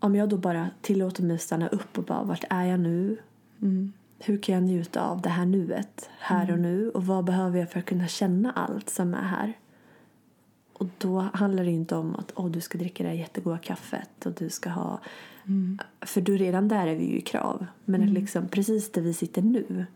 om 0.03 0.15
jag 0.15 0.29
då 0.29 0.37
bara 0.37 0.71
tillåter 0.81 1.23
mig 1.23 1.35
att 1.35 1.43
stanna 1.43 1.69
upp 1.69 1.99
och 1.99 2.05
bara 2.05 2.23
vart 2.23 2.45
är 2.51 2.65
jag 2.65 2.81
nu? 2.81 3.17
Mm. 3.63 3.93
Hur 4.19 4.39
kan 4.39 4.55
jag 4.55 4.65
njuta 4.65 5.03
av 5.03 5.23
det 5.23 5.29
här 5.29 5.47
nuet, 5.47 6.11
här 6.19 6.45
mm. 6.45 6.55
och 6.55 6.61
nu? 6.61 6.91
Och 6.91 7.07
vad 7.07 7.25
behöver 7.25 7.59
jag 7.59 7.71
för 7.71 7.79
att 7.79 7.87
kunna 7.87 8.09
känna 8.09 8.53
allt 8.53 8.91
som 8.91 9.15
är 9.15 9.23
här? 9.23 9.53
Och 10.83 10.89
då 10.99 11.21
handlar 11.21 11.65
det 11.65 11.71
inte 11.71 11.97
om 11.97 12.17
att 12.17 12.33
oh, 12.37 12.51
du 12.51 12.61
ska 12.61 12.79
dricka 12.79 13.03
det 13.03 13.09
här 13.09 13.17
jättegoda 13.17 13.59
kaffet 13.59 14.27
och 14.27 14.33
du 14.33 14.51
ska 14.51 14.71
ha... 14.71 15.01
Mm. 15.47 15.79
För 16.01 16.21
då 16.21 16.33
redan 16.33 16.69
där 16.69 16.87
är 16.87 16.95
vi 16.95 17.05
ju 17.05 17.19
i 17.19 17.21
krav. 17.21 17.67
Men 17.85 18.03
mm. 18.03 18.15
liksom, 18.15 18.49
precis 18.49 18.93
där 18.93 19.03
vi 19.03 19.15
sitter 19.15 19.43
nu, 19.43 19.87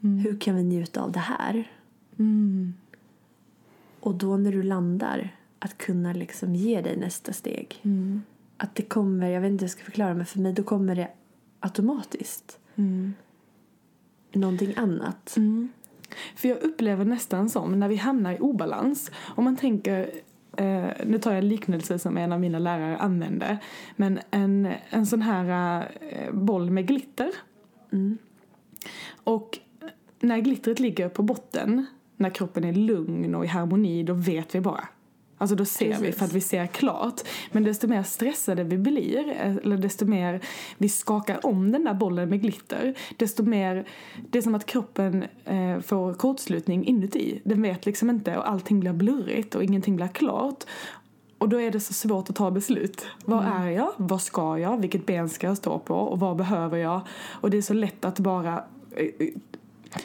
mm. 0.00 0.18
hur 0.18 0.40
kan 0.40 0.56
vi 0.56 0.62
njuta 0.62 1.02
av 1.02 1.12
det 1.12 1.18
här? 1.18 1.70
Mm. 2.18 2.74
Och 4.00 4.14
då 4.14 4.36
när 4.36 4.52
du 4.52 4.62
landar, 4.62 5.36
att 5.58 5.78
kunna 5.78 6.12
liksom 6.12 6.54
ge 6.54 6.80
dig 6.80 6.96
nästa 6.96 7.32
steg. 7.32 7.80
Mm. 7.82 8.22
Att 8.56 8.74
det 8.74 8.82
kommer, 8.82 9.28
jag 9.28 9.40
vet 9.40 9.50
inte 9.50 9.62
hur 9.62 9.68
jag 9.68 9.70
ska 9.72 9.84
förklara, 9.84 10.14
men 10.14 10.26
för 10.26 10.38
mig 10.38 10.52
då 10.52 10.62
kommer 10.62 10.94
det 10.94 11.08
automatiskt. 11.60 12.58
Mm. 12.76 13.14
Någonting 14.32 14.74
annat. 14.76 15.36
För 16.36 16.48
jag 16.48 16.62
upplever 16.62 17.04
nästan 17.04 17.48
som 17.48 17.80
när 17.80 17.88
vi 17.88 17.96
hamnar 17.96 18.32
i 18.32 18.38
obalans, 18.38 19.10
om 19.36 19.44
man 19.44 19.56
tänker 19.56 20.10
eh, 20.56 20.86
nu 21.06 21.18
tar 21.18 21.30
jag 21.30 21.38
en 21.38 21.48
liknelse 21.48 21.98
som 21.98 22.16
en 22.16 22.32
av 22.32 22.40
mina 22.40 22.58
lärare 22.58 22.96
använde, 22.96 23.58
men 23.96 24.20
en, 24.30 24.68
en 24.90 25.06
sån 25.06 25.22
här 25.22 25.80
eh, 26.10 26.32
boll 26.32 26.70
med 26.70 26.86
glitter. 26.86 27.30
Mm. 27.92 28.18
Och 29.24 29.58
när 30.20 30.38
glittret 30.38 30.80
ligger 30.80 31.08
på 31.08 31.22
botten, 31.22 31.86
när 32.16 32.30
kroppen 32.30 32.64
är 32.64 32.72
lugn 32.72 33.34
och 33.34 33.44
i 33.44 33.48
harmoni, 33.48 34.02
då 34.02 34.14
vet 34.14 34.54
vi 34.54 34.60
bara 34.60 34.88
Alltså 35.40 35.56
då 35.56 35.64
ser 35.64 35.88
Precis. 35.90 36.06
vi 36.06 36.12
för 36.12 36.24
att 36.24 36.32
vi 36.32 36.40
ser 36.40 36.66
klart. 36.66 37.20
Men 37.52 37.64
desto 37.64 37.88
mer 37.88 38.02
stressade 38.02 38.64
vi 38.64 38.78
blir, 38.78 39.28
eller 39.62 39.76
desto 39.76 40.06
mer 40.06 40.40
vi 40.78 40.88
skakar 40.88 41.46
om 41.46 41.72
den 41.72 41.84
där 41.84 41.94
bollen 41.94 42.28
med 42.28 42.42
glitter, 42.42 42.94
desto 43.16 43.42
mer, 43.42 43.88
det 44.30 44.38
är 44.38 44.42
som 44.42 44.54
att 44.54 44.66
kroppen 44.66 45.24
eh, 45.44 45.80
får 45.80 46.14
kortslutning 46.14 46.84
inuti. 46.84 47.40
Den 47.44 47.62
vet 47.62 47.86
liksom 47.86 48.10
inte 48.10 48.36
och 48.36 48.48
allting 48.48 48.80
blir 48.80 48.92
blurrigt 48.92 49.54
och 49.54 49.64
ingenting 49.64 49.96
blir 49.96 50.08
klart. 50.08 50.64
Och 51.38 51.48
då 51.48 51.60
är 51.60 51.70
det 51.70 51.80
så 51.80 51.92
svårt 51.92 52.30
att 52.30 52.36
ta 52.36 52.50
beslut. 52.50 53.06
Var 53.24 53.42
mm. 53.42 53.62
är 53.62 53.70
jag? 53.70 53.92
Vad 53.96 54.22
ska 54.22 54.58
jag? 54.58 54.80
Vilket 54.80 55.06
ben 55.06 55.28
ska 55.28 55.46
jag 55.46 55.56
stå 55.56 55.78
på? 55.78 55.94
Och 55.94 56.20
vad 56.20 56.36
behöver 56.36 56.78
jag? 56.78 57.00
Och 57.30 57.50
det 57.50 57.58
är 57.58 57.62
så 57.62 57.74
lätt 57.74 58.04
att 58.04 58.18
bara 58.18 58.64
eh, 58.96 59.28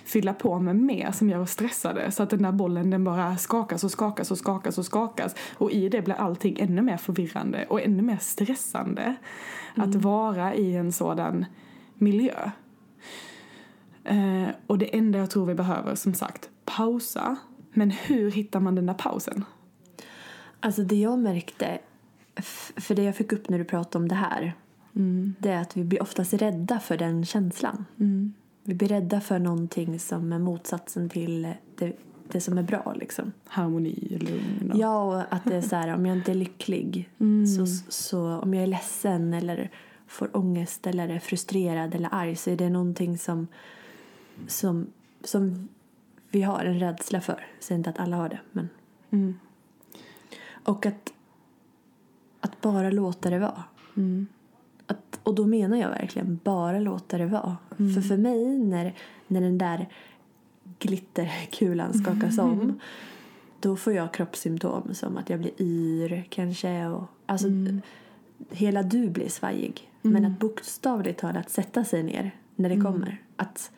fylla 0.03 0.33
på 0.33 0.59
med 0.59 0.75
mer 0.75 1.11
som 1.11 1.29
gör 1.29 1.39
oss 1.39 1.51
stressade 1.51 2.11
så 2.11 2.23
att 2.23 2.29
den 2.29 2.41
där 2.41 2.51
bollen 2.51 2.89
den 2.89 3.03
bara 3.03 3.37
skakas 3.37 3.83
och 3.83 3.91
skakas 3.91 4.31
och 4.31 4.37
skakas 4.37 4.77
och 4.77 4.85
skakas 4.85 5.35
och 5.57 5.71
i 5.71 5.89
det 5.89 6.01
blir 6.01 6.15
allting 6.15 6.59
ännu 6.59 6.81
mer 6.81 6.97
förvirrande 6.97 7.65
och 7.69 7.81
ännu 7.81 8.01
mer 8.01 8.17
stressande 8.17 9.15
mm. 9.75 9.89
att 9.89 9.95
vara 9.95 10.55
i 10.55 10.75
en 10.75 10.91
sådan 10.91 11.45
miljö. 11.93 12.51
Eh, 14.03 14.47
och 14.67 14.77
det 14.77 14.97
enda 14.97 15.19
jag 15.19 15.29
tror 15.29 15.45
vi 15.45 15.55
behöver 15.55 15.95
som 15.95 16.13
sagt 16.13 16.49
pausa. 16.65 17.35
Men 17.73 17.91
hur 17.91 18.31
hittar 18.31 18.59
man 18.59 18.75
den 18.75 18.85
där 18.85 18.93
pausen? 18.93 19.45
Alltså 20.59 20.83
det 20.83 20.95
jag 20.95 21.19
märkte, 21.19 21.79
för 22.75 22.95
det 22.95 23.03
jag 23.03 23.15
fick 23.15 23.31
upp 23.31 23.49
när 23.49 23.57
du 23.57 23.65
pratade 23.65 24.03
om 24.03 24.07
det 24.07 24.15
här, 24.15 24.53
mm. 24.95 25.35
det 25.39 25.49
är 25.49 25.61
att 25.61 25.77
vi 25.77 25.83
blir 25.83 26.01
oftast 26.01 26.33
rädda 26.33 26.79
för 26.79 26.97
den 26.97 27.25
känslan. 27.25 27.85
Mm. 27.99 28.33
Vi 28.67 28.73
blir 28.73 28.87
rädda 28.87 29.21
för 29.21 29.39
någonting 29.39 29.99
som 29.99 30.33
är 30.33 30.39
motsatsen 30.39 31.09
till 31.09 31.53
det, 31.75 31.93
det 32.27 32.41
som 32.41 32.57
är 32.57 32.63
bra. 32.63 32.93
Liksom. 32.99 33.31
Harmoni, 33.45 34.17
lugn. 34.19 34.71
Och... 34.71 34.79
Ja, 34.79 35.03
och 35.03 35.33
att 35.33 35.43
det 35.43 35.55
är 35.55 35.61
så 35.61 35.75
här, 35.75 35.95
om 35.95 36.05
jag 36.05 36.17
inte 36.17 36.31
är 36.31 36.35
lycklig, 36.35 37.09
mm. 37.19 37.47
så, 37.47 37.65
så 37.89 38.39
om 38.39 38.53
jag 38.53 38.63
är 38.63 38.67
ledsen 38.67 39.33
eller 39.33 39.71
får 40.07 40.37
ångest 40.37 40.87
eller 40.87 41.09
är 41.09 41.19
frustrerad 41.19 41.95
eller 41.95 42.09
arg 42.11 42.35
så 42.35 42.49
är 42.49 42.57
det 42.57 42.69
någonting 42.69 43.17
som, 43.17 43.47
som, 44.47 44.87
som 45.23 45.67
vi 46.29 46.41
har 46.41 46.65
en 46.65 46.79
rädsla 46.79 47.21
för. 47.21 47.45
Jag 47.55 47.63
säger 47.63 47.77
inte 47.77 47.89
att 47.89 47.99
alla 47.99 48.17
har 48.17 48.29
det, 48.29 48.39
men... 48.51 48.69
Mm. 49.11 49.39
Och 50.63 50.85
att, 50.85 51.13
att 52.39 52.61
bara 52.61 52.89
låta 52.89 53.29
det 53.29 53.39
vara. 53.39 53.63
Mm. 53.97 54.27
Att, 54.87 55.19
och 55.23 55.35
då 55.35 55.45
menar 55.45 55.77
jag 55.77 55.89
verkligen 55.89 56.39
bara 56.43 56.79
låta 56.79 57.17
det 57.17 57.25
vara. 57.25 57.57
Mm. 57.79 57.93
För 57.93 58.01
för 58.01 58.17
mig 58.17 58.57
när, 58.57 58.95
när 59.27 59.41
den 59.41 59.57
där 59.57 59.89
glitterkulan 60.79 61.93
skakas 61.93 62.37
mm. 62.37 62.51
om 62.51 62.79
då 63.59 63.75
får 63.75 63.93
jag 63.93 64.13
kroppssymptom 64.13 64.93
som 64.93 65.17
att 65.17 65.29
jag 65.29 65.39
blir 65.39 65.61
yr 65.61 66.27
kanske. 66.29 66.85
Och, 66.85 67.03
alltså, 67.25 67.47
mm. 67.47 67.81
Hela 68.49 68.83
du 68.83 69.09
blir 69.09 69.29
svajig. 69.29 69.91
Men 70.01 70.15
mm. 70.15 70.31
att 70.31 70.39
bokstavligt 70.39 71.19
talat 71.19 71.49
sätta 71.49 71.83
sig 71.83 72.03
ner 72.03 72.35
när 72.55 72.69
det 72.69 72.75
mm. 72.75 72.85
kommer. 72.85 73.23
Att 73.35 73.71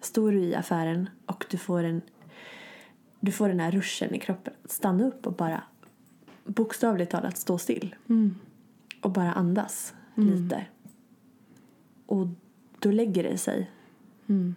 står 0.00 0.32
du 0.32 0.38
i 0.38 0.54
affären 0.54 1.08
och 1.26 1.46
du 1.50 1.56
får 1.58 1.84
en 1.84 2.02
du 3.20 3.32
får 3.32 3.48
den 3.48 3.60
här 3.60 3.70
ruschen 3.70 4.14
i 4.14 4.18
kroppen. 4.18 4.54
Stanna 4.64 5.04
upp 5.04 5.26
och 5.26 5.32
bara 5.32 5.62
bokstavligt 6.44 7.10
talat 7.10 7.36
stå 7.36 7.58
still. 7.58 7.94
Och 9.02 9.10
bara 9.10 9.32
andas 9.32 9.94
lite. 10.14 10.66
Och 12.06 12.26
då 12.78 12.90
lägger 12.90 13.22
det 13.22 13.38
sig. 13.38 13.70
Mm. 14.28 14.54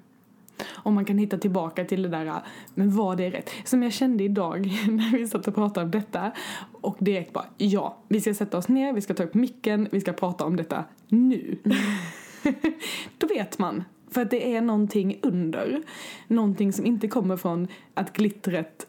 Och 0.68 0.94
man 0.94 1.06
kan 1.06 1.18
hitta 1.18 1.38
tillbaka 1.38 1.86
till 1.86 2.02
det 2.02 2.10
där, 2.10 2.26
äh, 2.26 2.38
men 2.74 2.96
var 2.96 3.16
det 3.16 3.30
rätt? 3.30 3.50
Som 3.66 3.84
jag 3.84 3.94
kände 3.94 4.24
idag 4.24 4.66
när 4.90 5.18
vi 5.18 5.28
satt 5.28 5.48
och 5.48 5.56
pratade 5.56 5.86
om 5.86 5.92
detta 5.92 6.32
och 6.72 6.98
direkt 7.00 7.34
bara, 7.34 7.46
ja, 7.58 7.98
vi 8.08 8.22
ska 8.22 8.34
sätta 8.34 8.58
oss 8.58 8.68
ner, 8.68 8.94
vi 8.94 9.02
ska 9.02 9.14
ta 9.14 9.24
upp 9.24 9.34
micken, 9.34 9.88
vi 9.92 10.02
ska 10.02 10.14
prata 10.14 10.46
om 10.46 10.56
detta 10.56 10.86
nu. 11.08 11.58
Då 13.18 13.28
vet 13.28 13.60
man. 13.60 13.84
För 14.10 14.22
att 14.22 14.30
det 14.30 14.56
är 14.56 14.62
någonting 14.62 15.20
under. 15.22 15.82
Någonting 16.28 16.74
som 16.74 16.86
inte 16.86 17.08
kommer 17.08 17.38
från 17.38 17.68
att 17.94 18.14
glittret 18.14 18.88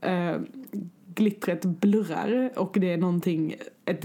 eh, 0.00 0.36
glittret 1.18 1.64
blurrar 1.64 2.50
och 2.56 2.76
det 2.80 2.92
är 2.92 2.96
någonting, 2.96 3.54
ett 3.84 4.02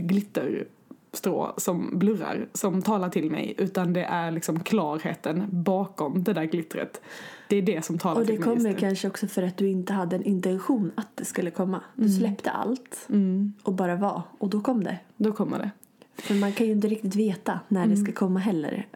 glitterstrå 1.13 1.53
som 1.57 1.99
blurrar, 1.99 2.47
som 2.53 2.81
talar 2.81 3.09
till 3.09 3.31
mig. 3.31 3.53
Utan 3.57 3.93
det 3.93 4.03
är 4.03 4.31
liksom 4.31 4.59
klarheten 4.59 5.43
bakom 5.49 6.23
det 6.23 6.33
där 6.33 6.45
glittret. 6.45 7.01
Det 7.49 7.57
är 7.57 7.61
det 7.61 7.85
som 7.85 7.97
talar 7.97 8.21
Och 8.21 8.27
det 8.27 8.33
till 8.33 8.39
mig 8.39 8.49
just 8.49 8.57
kommer 8.63 8.73
nu. 8.73 8.79
kanske 8.79 9.07
också 9.07 9.27
för 9.27 9.43
att 9.43 9.57
du 9.57 9.67
inte 9.69 9.93
hade 9.93 10.15
en 10.15 10.23
intention 10.23 10.91
att 10.95 11.07
det 11.15 11.25
skulle 11.25 11.51
komma. 11.51 11.81
Du 11.95 12.09
släppte 12.09 12.51
allt 12.51 13.05
Mm, 13.09 13.53
och 13.63 13.73
bara 13.73 13.95
var. 13.95 14.21
Och 14.39 14.49
då 14.49 14.61
kom 14.61 14.83
det. 14.83 14.99
då 15.17 15.31
kommer 15.31 15.57
det. 15.59 15.71
För 16.17 16.33
man 16.33 16.51
kan 16.53 16.65
ju 16.67 16.71
inte 16.73 16.87
riktigt 16.87 17.15
veta 17.15 17.59
när 17.67 17.87
det 17.87 17.97
ska 17.97 18.11
komma 18.11 18.39
heller. 18.39 18.87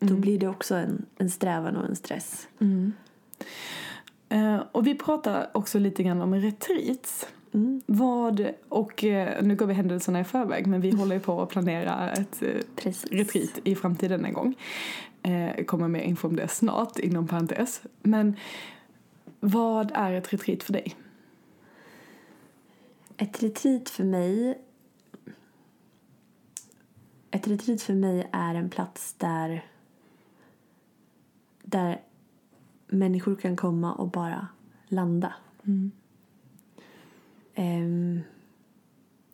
Då 0.00 0.14
blir 0.14 0.38
det 0.38 0.48
också 0.48 0.74
en, 0.74 1.06
en 1.18 1.30
strävan 1.30 1.76
och 1.76 1.84
en 1.88 1.96
stress. 1.96 2.48
Eh, 4.28 4.56
och 4.72 4.86
vi 4.86 4.94
pratar 4.94 5.50
också 5.54 5.78
lite 5.78 6.02
grann 6.02 6.22
om 6.22 6.34
retreats. 6.34 7.26
Mm. 7.54 7.82
Vad, 7.86 8.50
och 8.68 9.04
eh, 9.04 9.42
nu 9.42 9.56
går 9.56 9.66
vi 9.66 9.74
händelserna 9.74 10.20
i 10.20 10.24
förväg 10.24 10.66
men 10.66 10.80
vi 10.80 10.90
håller 10.90 11.14
ju 11.14 11.20
på 11.20 11.42
att 11.42 11.48
planera 11.48 12.12
ett 12.12 12.42
eh, 12.42 12.48
Precis. 12.76 13.12
retreat 13.12 13.58
i 13.64 13.74
framtiden 13.74 14.24
en 14.24 14.32
gång. 14.32 14.54
Eh, 15.22 15.64
kommer 15.64 15.88
mer 15.88 16.00
info 16.00 16.28
om 16.28 16.36
det 16.36 16.48
snart, 16.48 16.98
inom 16.98 17.28
parentes. 17.28 17.82
Men 18.02 18.36
vad 19.40 19.90
är 19.94 20.12
ett 20.12 20.32
retreat 20.32 20.62
för 20.62 20.72
dig? 20.72 20.96
Ett 23.16 23.42
retreat 23.42 23.88
för 23.88 24.04
mig 24.04 24.58
Ett 27.30 27.48
retreat 27.48 27.82
för 27.82 27.94
mig 27.94 28.28
är 28.32 28.54
en 28.54 28.70
plats 28.70 29.14
där 29.14 29.64
där 31.62 32.00
människor 32.86 33.36
kan 33.36 33.56
komma 33.56 33.94
och 33.94 34.10
bara 34.10 34.48
landa. 34.88 35.34
Ehm, 37.60 38.20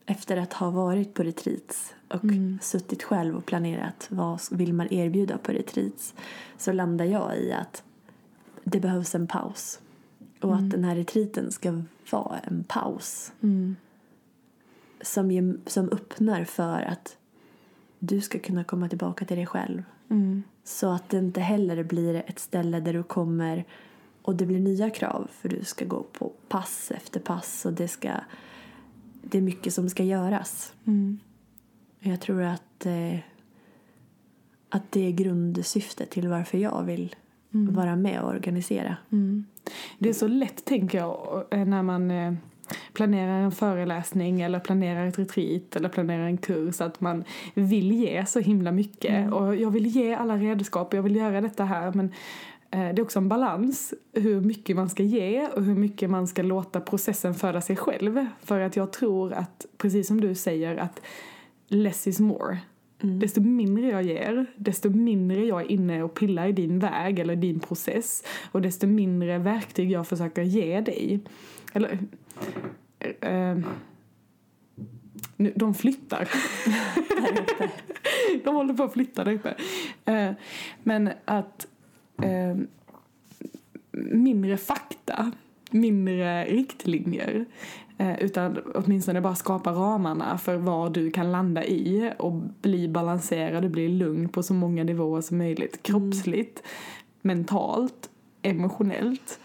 efter 0.07 0.37
att 0.37 0.53
ha 0.53 0.71
varit 0.71 1.15
på 1.15 1.23
retreats 1.23 1.95
och 2.09 2.23
suttit 2.61 3.03
själv 3.03 3.37
och 3.37 3.47
planerat 3.47 4.07
vad 4.11 4.41
vill 4.51 4.73
man 4.73 4.93
erbjuda 4.93 5.39
på 5.39 5.53
retreats 5.53 6.15
så 6.59 6.73
landar 6.73 7.05
jag 7.05 7.39
i 7.39 7.53
att 7.53 7.83
det 8.65 8.81
behövs 8.81 9.15
en 9.15 9.27
paus. 9.27 9.81
Och 10.41 10.55
att 10.55 10.71
den 10.71 10.85
här 10.85 10.97
retreaten 10.97 11.53
ska 11.53 11.83
vara 12.11 12.39
en 12.39 12.65
paus. 12.65 13.33
Som, 15.03 15.31
ger, 15.31 15.57
som 15.67 15.89
öppnar 15.89 16.45
för 16.45 16.83
att 16.83 17.17
du 17.99 18.21
ska 18.21 18.39
kunna 18.39 18.65
komma 18.65 18.89
tillbaka 18.89 19.25
till 19.25 19.37
dig 19.37 19.47
själv. 19.47 19.83
Så 20.65 20.91
att 20.91 21.09
det 21.09 21.19
inte 21.19 21.41
heller 21.41 21.83
blir 21.83 22.15
ett 22.27 22.39
ställe 22.39 22.81
där 22.81 22.93
du 22.93 23.03
kommer 23.03 23.65
och 24.25 24.37
det 24.37 24.47
blir 24.47 24.61
nya 24.61 24.91
krav 24.91 25.31
för 25.31 25.49
du 25.49 25.65
ska 25.65 25.85
gå 25.85 26.03
på 26.03 26.33
pass 26.49 26.91
efter 26.91 27.21
pass 27.21 27.67
och 27.67 27.73
det 27.73 27.89
ska 27.89 28.11
det 29.23 29.39
är 29.39 29.43
mycket 29.43 29.75
som 29.75 29.89
ska 29.89 30.05
göras. 30.05 30.75
Jag 32.01 32.21
tror 32.21 32.43
att, 32.43 32.87
eh, 32.87 33.19
att 34.69 34.93
det 34.93 35.07
är 35.07 35.11
grundsyftet 35.11 36.11
till 36.11 36.29
varför 36.29 36.59
jag 36.59 36.83
vill 36.83 37.15
vara 37.51 37.97
med 37.97 38.21
och 38.21 38.29
organisera. 38.29 38.97
Det 39.99 40.09
är 40.09 40.13
så 40.13 40.29
lätt, 40.29 40.65
tänker 40.65 40.99
jag, 40.99 41.45
eh, 41.51 41.65
när 41.65 41.83
man 41.83 42.11
eh, 42.11 42.35
planerar 42.93 43.41
en 43.41 43.53
föreläsning 43.53 44.41
eller 44.41 44.61
planerar 44.61 45.07
ett 45.07 45.19
retreat 45.19 45.77
eller 45.77 45.89
planerar 45.89 46.27
en 46.27 46.39
kurs 46.39 46.81
att 46.81 47.01
man 47.01 47.25
vill 47.55 47.93
ge 47.93 48.27
så 48.27 48.41
himla 48.41 48.73
mycket. 48.73 49.33
Och 49.33 49.57
jag 49.57 49.71
vill 49.71 49.87
ge 49.87 50.15
alla 50.15 50.37
redskap, 50.37 50.95
jag 50.95 51.03
vill 51.03 51.17
göra 51.17 51.41
detta 51.41 51.65
här 51.65 51.93
men 51.93 52.13
det 52.77 53.01
är 53.01 53.03
också 53.03 53.19
en 53.19 53.29
balans 53.29 53.95
hur 54.13 54.41
mycket 54.41 54.77
man 54.77 54.89
ska 54.89 55.03
ge 55.03 55.47
och 55.47 55.65
hur 55.65 55.75
mycket 55.75 56.11
man 56.11 56.27
ska 56.27 56.43
låta 56.43 56.81
processen 56.81 57.35
föda 57.35 57.61
sig 57.61 57.77
själv. 57.77 58.27
För 58.43 58.61
att 58.61 58.77
jag 58.77 58.93
tror 58.93 59.33
att, 59.33 59.67
precis 59.77 60.07
som 60.07 60.21
du 60.21 60.35
säger, 60.35 60.77
att 60.77 61.01
less 61.69 62.07
is 62.07 62.21
more. 62.21 62.59
Desto 62.99 63.41
mindre 63.41 63.89
jag 63.89 64.03
ger, 64.03 64.47
desto 64.57 64.91
mindre 64.91 65.47
jag 65.47 65.61
är 65.61 65.73
inne 65.73 66.03
och 66.03 66.15
pillar 66.15 66.47
i 66.47 66.53
din 66.53 66.79
väg 66.79 67.19
eller 67.19 67.37
din 67.37 67.61
process 67.61 68.25
och 68.53 68.63
desto 68.63 68.87
mindre 68.87 69.39
verktyg 69.39 69.91
jag 69.91 70.07
försöker 70.07 70.43
ge 70.43 70.81
dig. 70.81 71.21
Eller... 71.73 71.99
eh, 73.21 73.59
nu, 75.37 75.53
de 75.57 75.75
flyttar. 75.75 76.29
de 78.45 78.55
håller 78.55 78.75
på 78.75 78.83
att 78.83 78.93
flytta 78.93 79.25
där 79.25 79.33
uppe. 79.33 79.55
Eh, 80.05 80.31
men 80.83 81.11
att 81.25 81.67
eh, 82.23 82.57
mindre 84.13 84.57
fakta, 84.57 85.31
mindre 85.71 86.45
riktlinjer 86.45 87.45
eh, 87.99 88.23
utan 88.23 88.59
åtminstone 88.75 89.21
bara 89.21 89.35
skapa 89.35 89.73
ramarna 89.73 90.39
för 90.39 90.57
vad 90.57 90.93
du 90.93 91.11
kan 91.11 91.33
landa 91.33 91.65
i 91.65 92.13
och 92.19 92.33
bli 92.61 92.89
balanserad 92.89 93.65
och 93.65 93.71
bli 93.71 93.89
lugn 93.89 94.29
på 94.29 94.43
så 94.43 94.55
många 94.55 94.85
nivåer 94.85 95.21
som 95.21 95.39
möjligt. 95.39 95.83
Kroppsligt, 95.83 96.63
mentalt, 97.23 98.11
emotionellt. 98.43 99.41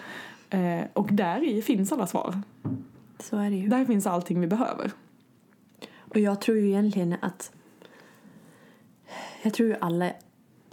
Eh, 0.49 0.81
och 0.93 1.07
där 1.11 1.49
i 1.49 1.61
finns 1.61 1.91
alla 1.91 2.07
svar. 2.07 2.41
Så 3.19 3.37
är 3.37 3.49
det 3.49 3.55
ju. 3.55 3.67
Där 3.67 3.85
finns 3.85 4.07
allting 4.07 4.41
vi 4.41 4.47
behöver. 4.47 4.91
Och 5.97 6.19
jag 6.19 6.41
tror 6.41 6.57
ju 6.57 6.67
egentligen 6.67 7.15
att 7.21 7.51
jag 9.43 9.53
tror 9.53 9.69
ju 9.69 9.75
alla 9.81 10.11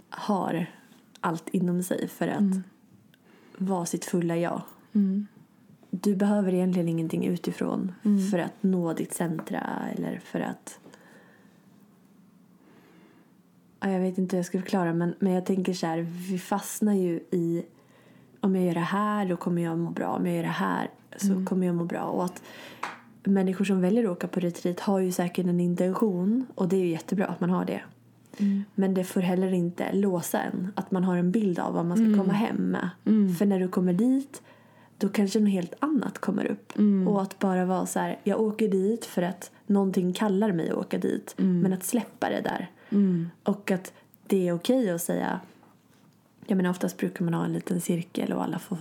har 0.09 0.67
allt 1.27 1.49
inom 1.49 1.83
sig 1.83 2.07
för 2.07 2.27
att 2.27 2.57
vara 3.57 3.85
sitt 3.85 4.05
fulla 4.05 4.37
jag. 4.37 4.61
Du 5.89 6.15
behöver 6.15 6.53
egentligen 6.53 6.87
ingenting 6.87 7.25
utifrån 7.25 7.93
för 8.31 8.39
att 8.39 8.63
nå 8.63 8.93
ditt 8.93 9.13
centra 9.13 9.61
eller 9.95 10.19
för 10.19 10.39
att 10.39 10.79
Ja, 13.79 13.89
jag 13.91 13.99
vet 13.99 14.17
inte 14.17 14.35
hur 14.35 14.39
jag 14.39 14.45
ska 14.45 14.61
förklara 14.61 14.93
men, 14.93 15.15
men 15.19 15.33
jag 15.33 15.45
tänker 15.45 15.73
så 15.73 15.87
här, 15.87 15.99
vi 16.31 16.39
fastnar 16.39 16.93
ju 16.93 17.19
i 17.31 17.63
om 18.39 18.55
jag 18.55 18.65
gör 18.65 18.73
det 18.73 18.79
här 18.79 19.25
då 19.25 19.37
kommer 19.37 19.61
jag 19.61 19.77
må 19.77 19.89
bra, 19.89 20.07
om 20.07 20.25
jag 20.25 20.35
gör 20.35 20.43
det 20.43 20.49
här 20.49 20.89
så 21.17 21.45
kommer 21.45 21.67
jag 21.67 21.75
må 21.75 21.85
bra. 21.85 22.03
Och 22.03 22.25
att 22.25 22.41
människor 23.23 23.65
som 23.65 23.81
väljer 23.81 24.03
att 24.03 24.09
åka 24.09 24.27
på 24.27 24.39
retreat 24.39 24.79
har 24.79 24.99
ju 24.99 25.11
säkert 25.11 25.45
en 25.45 25.59
intention 25.59 26.45
och 26.55 26.67
det 26.67 26.75
är 26.75 26.79
ju 26.79 26.89
jättebra 26.89 27.25
att 27.25 27.39
man 27.39 27.49
har 27.49 27.65
det. 27.65 27.81
Men 28.75 28.93
det 28.93 29.03
får 29.03 29.21
heller 29.21 29.53
inte 29.53 29.93
låsa 29.93 30.41
en, 30.41 30.71
att 30.75 30.91
man 30.91 31.03
har 31.03 31.17
en 31.17 31.31
bild 31.31 31.59
av 31.59 31.73
vad 31.73 31.85
man 31.85 31.97
ska 31.97 32.23
komma 32.23 32.33
hem 32.33 32.55
med. 32.55 32.89
För 33.37 33.45
när 33.45 33.59
du 33.59 33.67
kommer 33.67 33.93
dit 33.93 34.41
då 34.97 35.09
kanske 35.09 35.39
något 35.39 35.49
helt 35.51 35.73
annat 35.79 36.17
kommer 36.19 36.45
upp. 36.45 36.73
Och 37.07 37.21
att 37.21 37.39
bara 37.39 37.65
vara 37.65 37.85
så 37.85 37.99
här, 37.99 38.19
jag 38.23 38.41
åker 38.41 38.67
dit 38.67 39.05
för 39.05 39.21
att 39.21 39.51
någonting 39.67 40.13
kallar 40.13 40.51
mig 40.51 40.69
att 40.69 40.77
åka 40.77 40.97
dit. 40.97 41.33
Men 41.63 41.73
att 41.73 41.83
släppa 41.83 42.29
det 42.29 42.41
där. 42.41 42.71
Och 43.43 43.71
att 43.71 43.93
det 44.27 44.47
är 44.47 44.53
okej 44.53 44.89
att 44.89 45.01
säga, 45.01 45.39
jag 46.47 46.57
menar 46.57 46.69
oftast 46.69 46.97
brukar 46.97 47.25
man 47.25 47.33
ha 47.33 47.45
en 47.45 47.53
liten 47.53 47.81
cirkel 47.81 48.33
och 48.33 48.43
alla 48.43 48.59
får, 48.59 48.77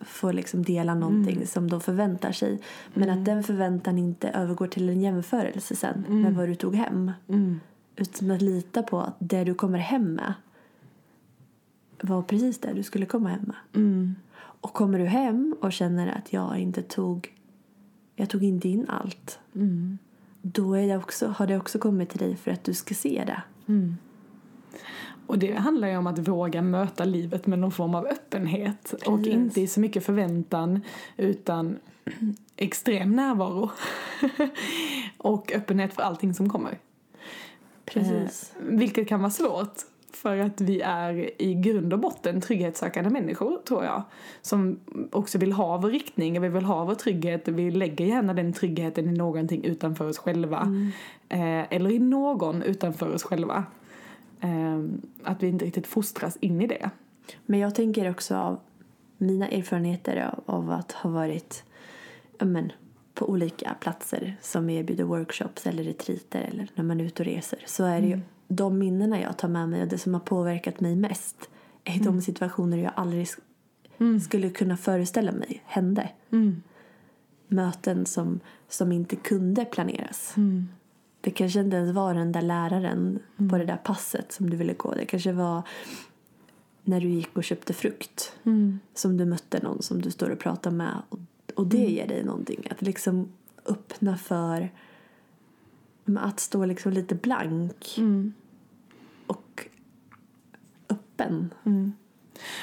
får 0.00 0.32
liksom 0.32 0.62
dela 0.62 0.94
någonting 0.94 1.46
som 1.46 1.70
de 1.70 1.80
förväntar 1.80 2.32
sig. 2.32 2.60
Men 2.94 3.10
att 3.10 3.24
den 3.24 3.42
förväntan 3.42 3.98
inte 3.98 4.28
övergår 4.28 4.66
till 4.66 4.88
en 4.88 5.00
jämförelse 5.00 5.76
sen 5.76 6.04
med 6.08 6.34
vad 6.34 6.48
du 6.48 6.54
tog 6.54 6.74
hem. 6.74 7.12
Utan 7.96 8.30
att 8.30 8.42
lita 8.42 8.82
på 8.82 9.00
att 9.00 9.16
det 9.18 9.44
du 9.44 9.54
kommer 9.54 9.78
hem 9.78 10.14
med 10.14 10.34
var 12.00 12.22
precis 12.22 12.58
det 12.58 12.72
du 12.72 12.82
skulle 12.82 13.06
komma 13.06 13.28
hem 13.28 13.42
med. 13.42 13.56
Och 14.34 14.72
kommer 14.72 14.98
du 14.98 15.04
hem 15.04 15.56
och 15.60 15.72
känner 15.72 16.06
att 16.18 16.32
jag 16.32 16.58
inte 16.58 16.82
tog 16.82 17.32
jag 18.16 18.30
tog 18.30 18.44
inte 18.44 18.68
in 18.68 18.86
allt. 18.88 19.38
Då 20.42 20.74
är 20.74 20.86
det 20.86 20.96
också, 20.96 21.28
har 21.28 21.46
det 21.46 21.56
också 21.56 21.78
kommit 21.78 22.10
till 22.10 22.18
dig 22.18 22.36
för 22.36 22.50
att 22.50 22.64
du 22.64 22.74
ska 22.74 22.94
se 22.94 23.22
det. 23.26 23.42
Och 25.26 25.38
det 25.38 25.54
handlar 25.54 25.88
ju 25.88 25.96
om 25.96 26.06
att 26.06 26.28
våga 26.28 26.62
möta 26.62 27.04
livet 27.04 27.46
med 27.46 27.58
någon 27.58 27.72
form 27.72 27.94
av 27.94 28.06
öppenhet 28.06 28.92
och 29.06 29.18
Precis. 29.18 29.32
inte 29.32 29.60
i 29.60 29.66
så 29.66 29.80
mycket 29.80 30.04
förväntan 30.04 30.80
utan 31.16 31.78
extrem 32.56 33.16
närvaro. 33.16 33.70
och 35.18 35.52
öppenhet 35.52 35.94
för 35.94 36.02
allting 36.02 36.34
som 36.34 36.48
kommer. 36.48 36.78
Precis. 37.84 38.54
Eh, 38.58 38.64
vilket 38.64 39.08
kan 39.08 39.20
vara 39.20 39.30
svårt. 39.30 39.74
För 40.12 40.38
att 40.38 40.60
vi 40.60 40.80
är 40.80 41.42
i 41.42 41.54
grund 41.54 41.92
och 41.92 41.98
botten 41.98 42.40
trygghetssökande 42.40 43.10
människor, 43.10 43.58
tror 43.68 43.84
jag. 43.84 44.02
Som 44.42 44.80
också 45.10 45.38
vill 45.38 45.52
ha 45.52 45.76
vår 45.76 45.90
riktning, 45.90 46.40
vi 46.40 46.48
vill 46.48 46.64
ha 46.64 46.84
vår 46.84 46.94
trygghet. 46.94 47.48
Vi 47.48 47.70
lägger 47.70 48.04
gärna 48.04 48.34
den 48.34 48.52
tryggheten 48.52 49.08
i 49.08 49.12
någonting 49.12 49.64
utanför 49.64 50.08
oss 50.08 50.18
själva. 50.18 50.60
Mm. 50.60 50.90
Eh, 51.28 51.66
eller 51.76 51.90
i 51.90 51.98
någon 51.98 52.62
utanför 52.62 53.14
oss 53.14 53.22
själva. 53.22 53.64
Eh, 54.40 54.80
att 55.22 55.42
vi 55.42 55.48
inte 55.48 55.64
riktigt 55.64 55.86
fostras 55.86 56.36
in 56.40 56.60
i 56.60 56.66
det. 56.66 56.90
Men 57.46 57.60
jag 57.60 57.74
tänker 57.74 58.10
också 58.10 58.36
av 58.36 58.60
mina 59.18 59.48
erfarenheter 59.48 60.32
av, 60.32 60.54
av 60.56 60.70
att 60.70 60.92
ha 60.92 61.10
varit 61.10 61.64
men, 62.44 62.72
på 63.14 63.30
olika 63.30 63.74
platser 63.80 64.36
som 64.40 64.70
erbjuder 64.70 65.04
workshops 65.04 65.66
eller 65.66 65.84
retriter 65.84 66.40
eller 66.40 66.68
när 66.74 66.84
man 66.84 67.00
är 67.00 67.04
ute 67.04 67.22
och 67.22 67.26
reser 67.26 67.58
så 67.66 67.84
är 67.84 68.00
det 68.00 68.06
ju 68.06 68.12
mm. 68.12 68.26
de 68.48 68.78
minnena 68.78 69.20
jag 69.20 69.36
tar 69.36 69.48
med 69.48 69.68
mig 69.68 69.82
och 69.82 69.88
det 69.88 69.98
som 69.98 70.14
har 70.14 70.20
påverkat 70.20 70.80
mig 70.80 70.96
mest 70.96 71.50
är 71.84 71.92
mm. 71.92 72.04
de 72.04 72.22
situationer 72.22 72.78
jag 72.78 72.92
aldrig 72.96 73.28
mm. 73.98 74.20
skulle 74.20 74.50
kunna 74.50 74.76
föreställa 74.76 75.32
mig 75.32 75.62
hände. 75.64 76.10
Mm. 76.30 76.62
Möten 77.48 78.06
som, 78.06 78.40
som 78.68 78.92
inte 78.92 79.16
kunde 79.16 79.64
planeras. 79.64 80.36
Mm. 80.36 80.68
Det 81.20 81.30
kanske 81.30 81.60
inte 81.60 81.76
ens 81.76 81.94
var 81.94 82.14
den 82.14 82.32
där 82.32 82.42
läraren 82.42 83.18
på 83.36 83.42
mm. 83.42 83.58
det 83.58 83.64
där 83.64 83.76
passet 83.76 84.32
som 84.32 84.50
du 84.50 84.56
ville 84.56 84.74
gå. 84.74 84.94
Det 84.94 85.04
kanske 85.04 85.32
var 85.32 85.62
när 86.84 87.00
du 87.00 87.08
gick 87.08 87.36
och 87.36 87.44
köpte 87.44 87.72
frukt 87.72 88.36
som 88.94 89.16
du 89.16 89.24
mötte 89.24 89.62
någon 89.62 89.82
som 89.82 90.02
du 90.02 90.10
står 90.10 90.30
och 90.30 90.38
pratar 90.38 90.70
med 90.70 91.02
och, 91.08 91.18
och 91.56 91.66
det 91.66 91.76
mm. 91.76 91.90
ger 91.90 92.06
dig 92.06 92.24
någonting. 92.24 92.66
Att 92.70 92.82
liksom 92.82 93.28
öppna 93.66 94.16
för 94.16 94.70
att 96.18 96.40
stå 96.40 96.64
liksom 96.64 96.92
lite 96.92 97.14
blank 97.14 97.94
mm. 97.98 98.32
och 99.26 99.68
öppen. 100.88 101.54
Mm. 101.64 101.92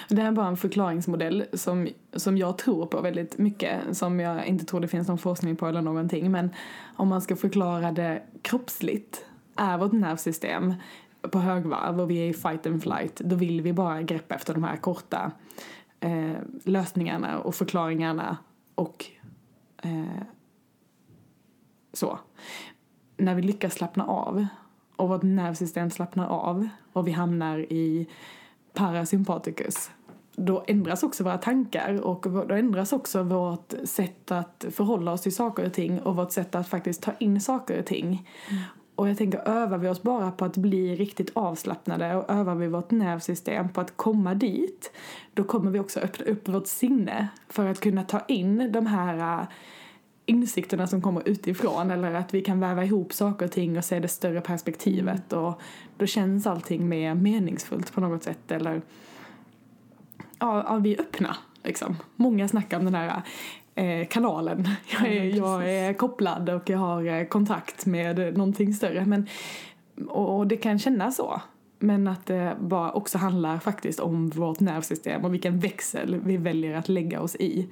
Det 0.10 0.21
här 0.21 0.28
är 0.28 0.32
bara 0.32 0.47
en 0.47 0.58
förklaringsmodell 0.58 1.45
som, 1.54 1.88
som 2.13 2.38
jag 2.38 2.58
tror 2.58 2.86
på 2.86 3.02
väldigt 3.02 3.38
mycket, 3.38 3.97
som 3.97 4.19
jag 4.19 4.45
inte 4.45 4.65
tror 4.65 4.80
det 4.80 4.88
finns 4.88 5.08
någon 5.08 5.17
forskning 5.17 5.56
på 5.56 5.67
eller 5.67 5.82
någonting. 5.82 6.32
Men 6.32 6.49
om 6.95 7.08
man 7.08 7.21
ska 7.21 7.36
förklara 7.36 7.91
det 7.91 8.23
kroppsligt 8.41 9.25
är 9.56 9.78
vårt 9.78 9.91
nervsystem 9.91 10.73
på 11.21 11.39
högvarv 11.39 11.99
och 12.02 12.12
vi 12.12 12.17
är 12.17 12.30
i 12.30 12.34
fight 12.34 12.67
and 12.67 12.84
flight, 12.84 13.15
då 13.15 13.36
vill 13.36 13.62
vi 13.62 13.73
bara 13.73 14.02
greppa 14.02 14.36
efter 14.36 14.54
de 14.54 14.63
här 14.63 14.78
korta 14.78 15.32
eh, 15.99 16.38
lösningarna 16.63 17.39
och 17.39 17.56
förklaringarna 17.56 18.38
och 18.80 19.06
eh, 19.84 20.24
så. 21.94 22.20
När 23.18 23.36
vi 23.36 23.42
lyckas 23.42 23.74
slappna 23.74 24.06
av 24.06 24.46
och 24.96 25.10
vårt 25.10 25.24
nervsystem 25.24 25.89
slappnar 25.89 26.28
av 26.28 26.68
och 26.94 27.08
vi 27.08 27.12
hamnar 27.12 27.60
i 27.60 28.10
parasympaticus 28.74 29.92
då 30.36 30.63
ändras 30.68 31.04
också 31.04 31.24
våra 31.24 31.38
tankar 31.38 32.02
och 32.02 32.26
då 32.48 32.56
ändras 32.56 32.94
också 32.94 33.24
vårt 33.24 33.74
sätt 33.84 34.32
att 34.32 34.65
förhålla 34.72 35.12
oss 35.12 35.22
till 35.22 35.36
saker 35.36 35.65
och 35.65 35.74
ting 35.74 36.00
och 36.00 36.15
vårt 36.15 36.32
sätt 36.32 36.56
att 36.56 36.68
faktiskt 36.68 37.02
ta 37.02 37.12
in 37.20 37.42
saker 37.42 37.80
och 37.80 37.86
ting. 37.86 38.28
Mm. 38.50 38.63
Och 39.00 39.10
jag 39.10 39.18
tänker, 39.18 39.48
övar 39.48 39.78
vi 39.78 39.88
oss 39.88 40.02
bara 40.02 40.32
på 40.32 40.46
att 40.46 40.58
bli 40.58 40.96
riktigt 40.96 41.32
avslappnade 41.34 42.16
och 42.16 42.30
övar 42.30 42.56
vi 42.56 42.68
vårt 42.68 42.92
nervsystem 42.92 43.70
på 43.70 43.82
att 43.82 43.98
komma 43.98 44.34
dit, 44.34 44.92
då 45.34 45.44
kommer 45.44 45.72
vi 45.72 45.80
också 45.80 46.00
öppna 46.00 46.26
upp 46.26 46.48
vårt 46.48 46.68
sinne 46.68 47.28
för 47.50 47.68
att 47.68 47.80
kunna 47.80 48.04
ta 48.04 48.20
in 48.28 48.72
de 48.72 48.86
här 48.86 49.42
äh, 49.42 49.48
insikterna 50.26 50.88
som 50.88 51.02
kommer 51.02 51.30
utifrån 51.30 51.92
eller 51.92 52.14
att 52.14 52.34
vi 52.34 52.42
kan 52.42 52.60
väva 52.60 52.84
ihop 52.84 53.14
saker 53.14 53.46
och 53.46 53.52
ting 53.52 53.78
och 53.78 53.86
se 53.86 54.00
det 54.00 54.08
större 54.08 54.42
perspektivet 54.42 55.34
och 55.34 55.62
då 55.98 56.06
känns 56.06 56.48
allting 56.48 56.90
mer 56.90 57.16
meningsfullt 57.16 57.94
på 57.94 58.02
något 58.02 58.24
sätt 58.24 58.52
eller 58.52 58.82
ja, 60.40 60.64
ja 60.68 60.76
vi 60.76 60.94
är 60.94 61.02
öppna 61.02 61.38
liksom. 61.64 61.98
Många 62.16 62.48
snackar 62.48 62.80
om 62.80 62.86
den 62.86 62.96
här 62.96 63.22
kanalen. 64.10 64.68
Jag 64.92 65.08
är, 65.08 65.24
jag 65.38 65.70
är 65.70 65.94
kopplad 65.94 66.50
och 66.50 66.70
jag 66.70 66.78
har 66.78 67.06
eh, 67.06 67.26
kontakt 67.26 67.86
med 67.86 68.38
någonting 68.38 68.74
större. 68.74 69.06
Men, 69.06 69.28
och 70.08 70.48
det 70.48 70.58
kan 70.58 70.80
kännas 70.80 71.15
så. 71.15 71.42
Men 71.80 72.08
att 72.08 72.26
det 72.26 72.58
bara 72.60 72.92
också 72.92 73.18
handlar 73.18 73.60
faktiskt 73.60 74.00
om 74.00 74.30
vårt 74.30 74.60
nervsystem 74.60 75.26
och 75.26 75.34
vilken 75.34 75.60
växel 75.60 76.20
vi 76.24 76.38
väljer 76.38 76.76
att 76.76 76.89
lägga 76.89 77.22
oss 77.22 77.36
i. 77.36 77.68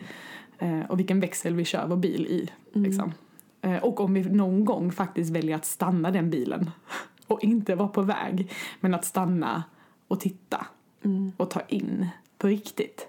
Eh, 0.60 0.82
och 0.90 1.00
vilken 1.00 1.20
växel 1.20 1.56
vi 1.56 1.66
kör 1.66 1.88
vår 1.88 1.98
bil 1.98 2.26
i. 2.26 2.50
Mm. 2.76 2.90
Liksom. 2.90 3.14
Eh, 3.62 3.78
och 3.78 4.00
om 4.00 4.14
vi 4.14 4.24
någon 4.24 4.66
gång 4.66 4.92
faktiskt 4.92 5.32
väljer 5.32 5.56
att 5.56 5.66
stanna 5.66 6.12
den 6.12 6.30
bilen 6.30 6.72
och 7.28 7.44
inte 7.44 7.76
vara 7.76 7.88
på 7.88 8.02
väg 8.02 8.52
men 8.80 8.94
att 8.94 9.06
stanna 9.06 9.64
och 10.08 10.20
titta 10.20 10.66
mm. 11.04 11.32
och 11.38 11.50
ta 11.50 11.62
in 11.68 12.08
på 12.38 12.48
riktigt. 12.48 13.08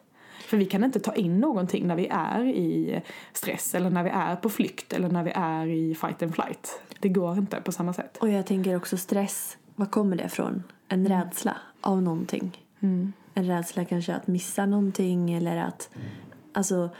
För 0.48 0.56
vi 0.56 0.64
kan 0.66 0.84
inte 0.84 1.00
ta 1.00 1.14
in 1.14 1.40
någonting 1.40 1.86
när 1.86 1.96
vi 1.96 2.06
är 2.10 2.44
i 2.44 3.02
stress 3.32 3.74
eller 3.74 3.90
när 3.90 4.04
vi 4.04 4.10
är 4.10 4.36
på 4.36 4.50
flykt 4.50 4.92
eller 4.92 5.08
när 5.08 5.22
vi 5.22 5.32
är 5.34 5.66
i 5.66 5.94
fight 5.94 6.22
and 6.22 6.34
flight. 6.34 6.80
Det 7.00 7.08
går 7.08 7.38
inte 7.38 7.60
på 7.60 7.72
samma 7.72 7.92
sätt. 7.92 8.16
Och 8.16 8.28
jag 8.28 8.46
tänker 8.46 8.76
också 8.76 8.96
stress, 8.96 9.58
var 9.76 9.86
kommer 9.86 10.16
det 10.16 10.24
ifrån? 10.24 10.62
En 10.88 11.06
mm. 11.06 11.18
rädsla 11.18 11.56
av 11.80 12.02
någonting. 12.02 12.64
Mm. 12.80 13.12
En 13.34 13.46
rädsla 13.46 13.84
kanske 13.84 14.14
att 14.14 14.26
missa 14.26 14.66
någonting 14.66 15.32
eller 15.32 15.56
att, 15.56 15.90
alltså, 16.52 16.90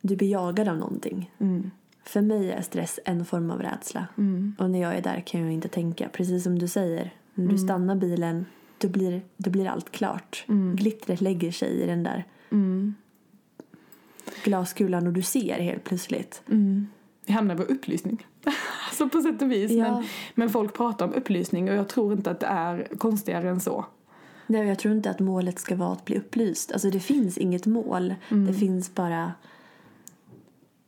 du 0.00 0.16
blir 0.16 0.30
jagad 0.30 0.68
av 0.68 0.76
någonting. 0.76 1.30
Mm. 1.38 1.70
För 2.04 2.20
mig 2.20 2.52
är 2.52 2.62
stress 2.62 3.00
en 3.04 3.24
form 3.24 3.50
av 3.50 3.62
rädsla. 3.62 4.06
Mm. 4.18 4.56
Och 4.58 4.70
när 4.70 4.82
jag 4.82 4.94
är 4.94 5.02
där 5.02 5.20
kan 5.26 5.40
jag 5.40 5.52
inte 5.52 5.68
tänka. 5.68 6.08
Precis 6.08 6.42
som 6.42 6.58
du 6.58 6.68
säger, 6.68 7.14
när 7.34 7.44
du 7.44 7.54
mm. 7.54 7.58
stannar 7.58 7.94
bilen 7.94 8.46
då 8.82 8.88
blir, 8.88 9.22
då 9.36 9.50
blir 9.50 9.68
allt 9.68 9.92
klart. 9.92 10.44
Mm. 10.48 10.76
Glittret 10.76 11.20
lägger 11.20 11.52
sig 11.52 11.82
i 11.82 11.86
den 11.86 12.02
där 12.02 12.24
mm. 12.50 12.94
glaskulan 14.44 15.06
och 15.06 15.12
du 15.12 15.22
ser 15.22 15.58
helt 15.58 15.84
plötsligt. 15.84 16.42
Mm. 16.48 16.86
Vi 17.26 17.32
hamnar 17.32 17.56
på 17.56 17.62
upplysning. 17.62 18.26
alltså 18.88 19.08
på 19.08 19.20
sätt 19.22 19.42
och 19.42 19.52
vis. 19.52 19.70
Ja. 19.70 19.94
Men, 19.94 20.04
men 20.34 20.50
folk 20.50 20.74
pratar 20.74 21.06
om 21.06 21.12
upplysning 21.12 21.70
och 21.70 21.76
jag 21.76 21.88
tror 21.88 22.12
inte 22.12 22.30
att 22.30 22.40
det 22.40 22.46
är 22.46 22.88
konstigare 22.98 23.48
än 23.50 23.60
så. 23.60 23.84
Nej, 24.46 24.68
jag 24.68 24.78
tror 24.78 24.94
inte 24.94 25.10
att 25.10 25.20
målet 25.20 25.58
ska 25.58 25.76
vara 25.76 25.92
att 25.92 26.04
bli 26.04 26.16
upplyst. 26.18 26.72
Alltså 26.72 26.90
det 26.90 27.00
finns 27.00 27.38
inget 27.38 27.66
mål. 27.66 28.14
Mm. 28.28 28.46
Det 28.46 28.54
finns 28.54 28.94
bara... 28.94 29.32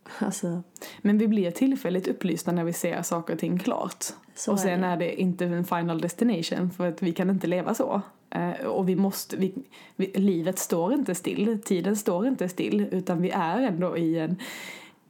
Alltså... 0.19 0.63
Men 0.99 1.19
vi 1.19 1.29
blir 1.29 1.51
tillfälligt 1.51 2.09
upplysta 2.09 2.53
när 2.53 2.65
vi 2.65 2.73
ser 2.73 3.03
saker 3.03 3.33
och 3.33 3.39
ting 3.41 3.59
klart. 3.59 4.05
Så 4.35 4.53
och 4.53 4.61
sen 4.61 4.85
är 4.85 4.97
det. 4.97 5.05
är 5.05 5.09
det 5.09 5.21
inte 5.21 5.45
en 5.45 5.65
final 5.65 6.01
destination 6.01 6.71
för 6.71 6.89
att 6.89 7.03
vi 7.03 7.13
kan 7.13 7.31
inte 7.31 7.47
leva 7.47 7.75
så. 7.75 8.03
Uh, 8.37 8.67
och 8.67 8.89
vi 8.89 8.97
måste, 8.97 9.37
vi, 9.37 9.55
vi, 9.97 10.07
livet 10.07 10.59
står 10.59 10.93
inte 10.93 11.15
still, 11.15 11.63
tiden 11.65 11.97
står 11.97 12.27
inte 12.27 12.49
still 12.49 12.89
utan 12.91 13.23
vi 13.23 13.31
är 13.31 13.61
ändå 13.61 13.97
i 13.97 14.19
en, 14.19 14.37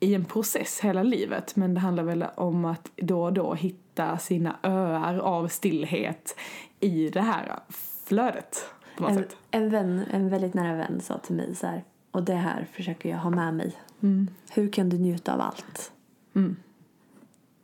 i 0.01 0.15
en 0.15 0.25
process 0.25 0.81
hela 0.83 1.03
livet. 1.03 1.57
Men 1.57 1.75
det 1.75 1.81
handlar 1.81 2.05
väl 2.05 2.25
om 2.35 2.65
att 2.65 2.91
då 2.97 3.23
och 3.23 3.33
då 3.33 3.55
hitta 3.55 4.19
sina 4.19 4.57
öar 4.63 5.19
av 5.19 5.49
stillhet 5.49 6.37
i 6.81 7.09
det 7.09 7.21
här 7.21 7.59
flödet. 8.05 8.65
En, 8.99 9.25
en, 9.51 9.71
vän, 9.71 10.03
en 10.11 10.29
väldigt 10.29 10.55
nära 10.55 10.77
vän 10.77 11.01
sa 11.01 11.19
till 11.19 11.35
mig 11.35 11.55
så 11.55 11.67
här, 11.67 11.85
och 12.15 12.23
det 12.23 12.35
här 12.35 12.67
försöker 12.73 13.09
jag 13.09 13.19
ha 13.19 13.31
med 13.31 13.55
mig. 13.55 13.77
Mm. 14.03 14.29
Hur 14.51 14.69
kan 14.69 14.89
du 14.89 14.99
njuta 14.99 15.35
av 15.35 15.41
allt? 15.41 15.93
Mm. 16.35 16.57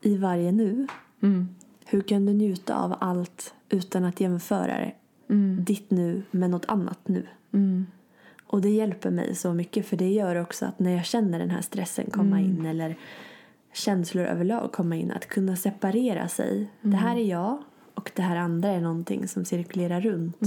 I 0.01 0.17
varje 0.17 0.53
nu 0.53 0.87
Mm. 1.23 1.49
Hur 1.85 2.01
kan 2.01 2.27
du 2.27 2.33
njuta 2.33 2.77
av 2.77 2.97
allt 3.01 3.55
utan 3.69 4.05
att 4.05 4.21
jämföra 4.21 4.91
mm. 5.29 5.65
ditt 5.65 5.91
nu 5.91 6.23
med 6.31 6.51
något 6.51 6.65
annat 6.69 7.09
nu? 7.09 7.27
Mm. 7.53 7.87
Och 8.47 8.61
det 8.61 8.71
hjälper 8.71 9.11
mig 9.11 9.35
så 9.35 9.53
mycket 9.53 9.87
för 9.87 9.97
det 9.97 10.13
gör 10.13 10.37
också 10.37 10.67
att 10.67 10.79
när 10.79 10.91
jag 10.97 11.05
känner 11.05 11.39
den 11.39 11.51
här 11.51 11.63
stressen 11.63 12.11
komma 12.11 12.39
mm. 12.39 12.51
in 12.51 12.67
eller 12.67 12.97
känslor 13.73 14.25
överlag 14.25 14.73
komma 14.73 14.97
in, 14.97 15.11
att 15.11 15.27
kunna 15.27 15.57
separera 15.57 16.29
sig. 16.29 16.71
Det 16.81 16.97
här 16.97 17.17
är 17.17 17.25
jag 17.25 17.63
och 17.95 18.11
det 18.15 18.23
här 18.23 18.37
andra 18.37 18.69
är 18.69 18.81
någonting 18.81 19.29
som 19.29 19.45
cirkulerar 19.45 20.01
runt. 20.01 20.41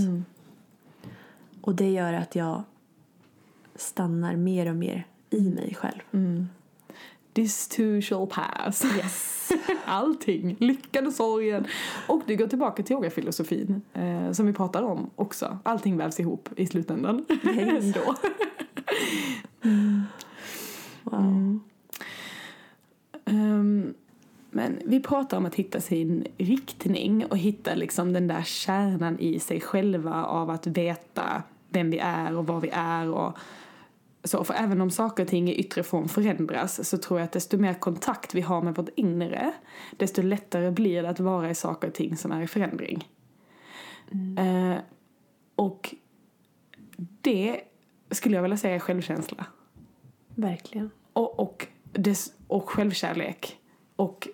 Och 1.62 1.76
det 1.76 1.89
gör 1.89 2.13
att 2.13 2.36
jag 2.36 2.63
stannar 3.75 4.36
mer 4.36 4.69
och 4.69 4.75
mer 4.75 5.07
i 5.29 5.49
mig 5.49 5.75
själv. 5.75 6.01
This 7.33 7.67
too 7.67 8.01
shall 8.01 8.27
pass. 8.27 8.86
Yes. 8.97 9.51
Allting. 9.86 10.55
Lyckan 10.59 11.07
och 11.07 11.13
sorgen. 11.13 11.67
Och 12.07 12.21
det 12.25 12.36
går 12.36 12.47
tillbaka 12.47 12.83
till 12.83 12.93
yogafilosofin 12.93 13.81
eh, 13.93 14.31
som 14.31 14.45
vi 14.45 14.53
pratade 14.53 14.86
om 14.86 15.09
också. 15.15 15.57
Allting 15.63 15.97
vävs 15.97 16.19
ihop 16.19 16.49
i 16.55 16.67
slutändan. 16.67 17.25
Ändå. 17.43 18.15
mm. 19.62 20.01
Wow. 21.03 21.19
Mm. 21.19 21.59
Um, 23.25 23.93
men 24.51 24.79
vi 24.86 24.99
pratar 24.99 25.38
om 25.38 25.45
att 25.45 25.55
hitta 25.55 25.81
sin 25.81 26.27
riktning 26.38 27.25
och 27.25 27.38
hitta 27.38 27.75
liksom 27.75 28.13
den 28.13 28.27
där 28.27 28.43
kärnan 28.43 29.19
i 29.19 29.39
sig 29.39 29.62
själva 29.62 30.25
av 30.25 30.49
att 30.49 30.67
veta 30.67 31.43
vem 31.73 31.89
vi 31.89 31.97
är 31.97 32.38
och 32.38 32.47
vad 32.47 32.62
vi 32.62 32.69
är 32.73 33.09
och 33.09 33.38
så, 34.23 34.43
för 34.43 34.53
även 34.53 34.81
om 34.81 34.91
saker 34.91 35.23
och 35.23 35.29
ting 35.29 35.49
i 35.49 35.55
yttre 35.55 35.83
form 35.83 36.07
förändras 36.07 36.89
så 36.89 36.97
tror 36.97 37.19
jag 37.19 37.25
att 37.25 37.31
desto 37.31 37.57
mer 37.57 37.73
kontakt 37.73 38.36
vi 38.36 38.41
har 38.41 38.62
med 38.62 38.75
vårt 38.75 38.89
inre 38.95 39.53
desto 39.97 40.21
lättare 40.21 40.71
blir 40.71 41.03
det 41.03 41.09
att 41.09 41.19
vara 41.19 41.49
i 41.49 41.55
saker 41.55 41.88
och 41.88 41.93
ting 41.93 42.17
som 42.17 42.31
är 42.31 42.41
i 42.41 42.47
förändring. 42.47 43.07
Eh, 44.38 44.77
och 45.55 45.95
det 46.97 47.62
skulle 48.12 48.36
jag 48.36 48.41
vilja 48.41 48.57
säga 48.57 48.75
är 48.75 48.79
självkänsla. 48.79 49.45
Verkligen. 50.36 50.89
Och, 51.13 51.39
och, 51.39 51.67
des, 51.91 52.33
och 52.47 52.69
självkärlek. 52.69 53.59
Och, 53.95 54.27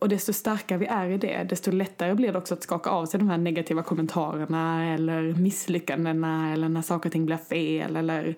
och 0.00 0.08
desto 0.08 0.32
starkare 0.32 0.78
vi 0.78 0.86
är 0.86 1.08
i 1.08 1.18
det, 1.18 1.46
desto 1.48 1.70
lättare 1.70 2.14
blir 2.14 2.32
det 2.32 2.38
också 2.38 2.54
att 2.54 2.62
skaka 2.62 2.90
av 2.90 3.06
sig 3.06 3.20
de 3.20 3.28
här 3.28 3.38
negativa 3.38 3.82
kommentarerna 3.82 4.94
eller 4.94 5.34
misslyckandena 5.34 6.52
eller 6.52 6.68
när 6.68 6.82
saker 6.82 7.08
och 7.08 7.12
ting 7.12 7.26
blir 7.26 7.36
fel 7.36 7.96
eller 7.96 8.36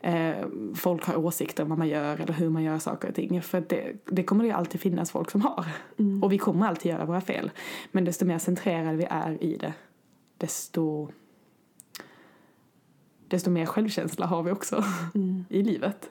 eh, 0.00 0.34
folk 0.74 1.04
har 1.04 1.16
åsikter 1.16 1.62
om 1.62 1.68
vad 1.68 1.78
man 1.78 1.88
gör 1.88 2.20
eller 2.20 2.32
hur 2.32 2.50
man 2.50 2.62
gör 2.62 2.78
saker 2.78 3.08
och 3.08 3.14
ting. 3.14 3.42
För 3.42 3.60
det, 3.68 3.92
det 4.06 4.22
kommer 4.24 4.44
det 4.44 4.48
ju 4.48 4.54
alltid 4.54 4.80
finnas 4.80 5.10
folk 5.10 5.30
som 5.30 5.40
har. 5.42 5.66
Och 6.22 6.32
vi 6.32 6.38
kommer 6.38 6.66
alltid 6.66 6.92
göra 6.92 7.04
våra 7.04 7.20
fel. 7.20 7.50
Men 7.92 8.04
desto 8.04 8.24
mer 8.24 8.38
centrerade 8.38 8.96
vi 8.96 9.06
är 9.10 9.44
i 9.44 9.56
det, 9.56 9.72
desto 10.38 11.08
desto 13.28 13.50
mer 13.50 13.66
självkänsla 13.66 14.26
har 14.26 14.42
vi 14.42 14.50
också 14.50 14.84
i 15.48 15.62
livet. 15.62 16.10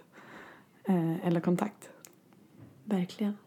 Eh, 0.84 1.28
eller 1.28 1.40
kontakt. 1.40 1.90
Verkligen. 2.84 3.38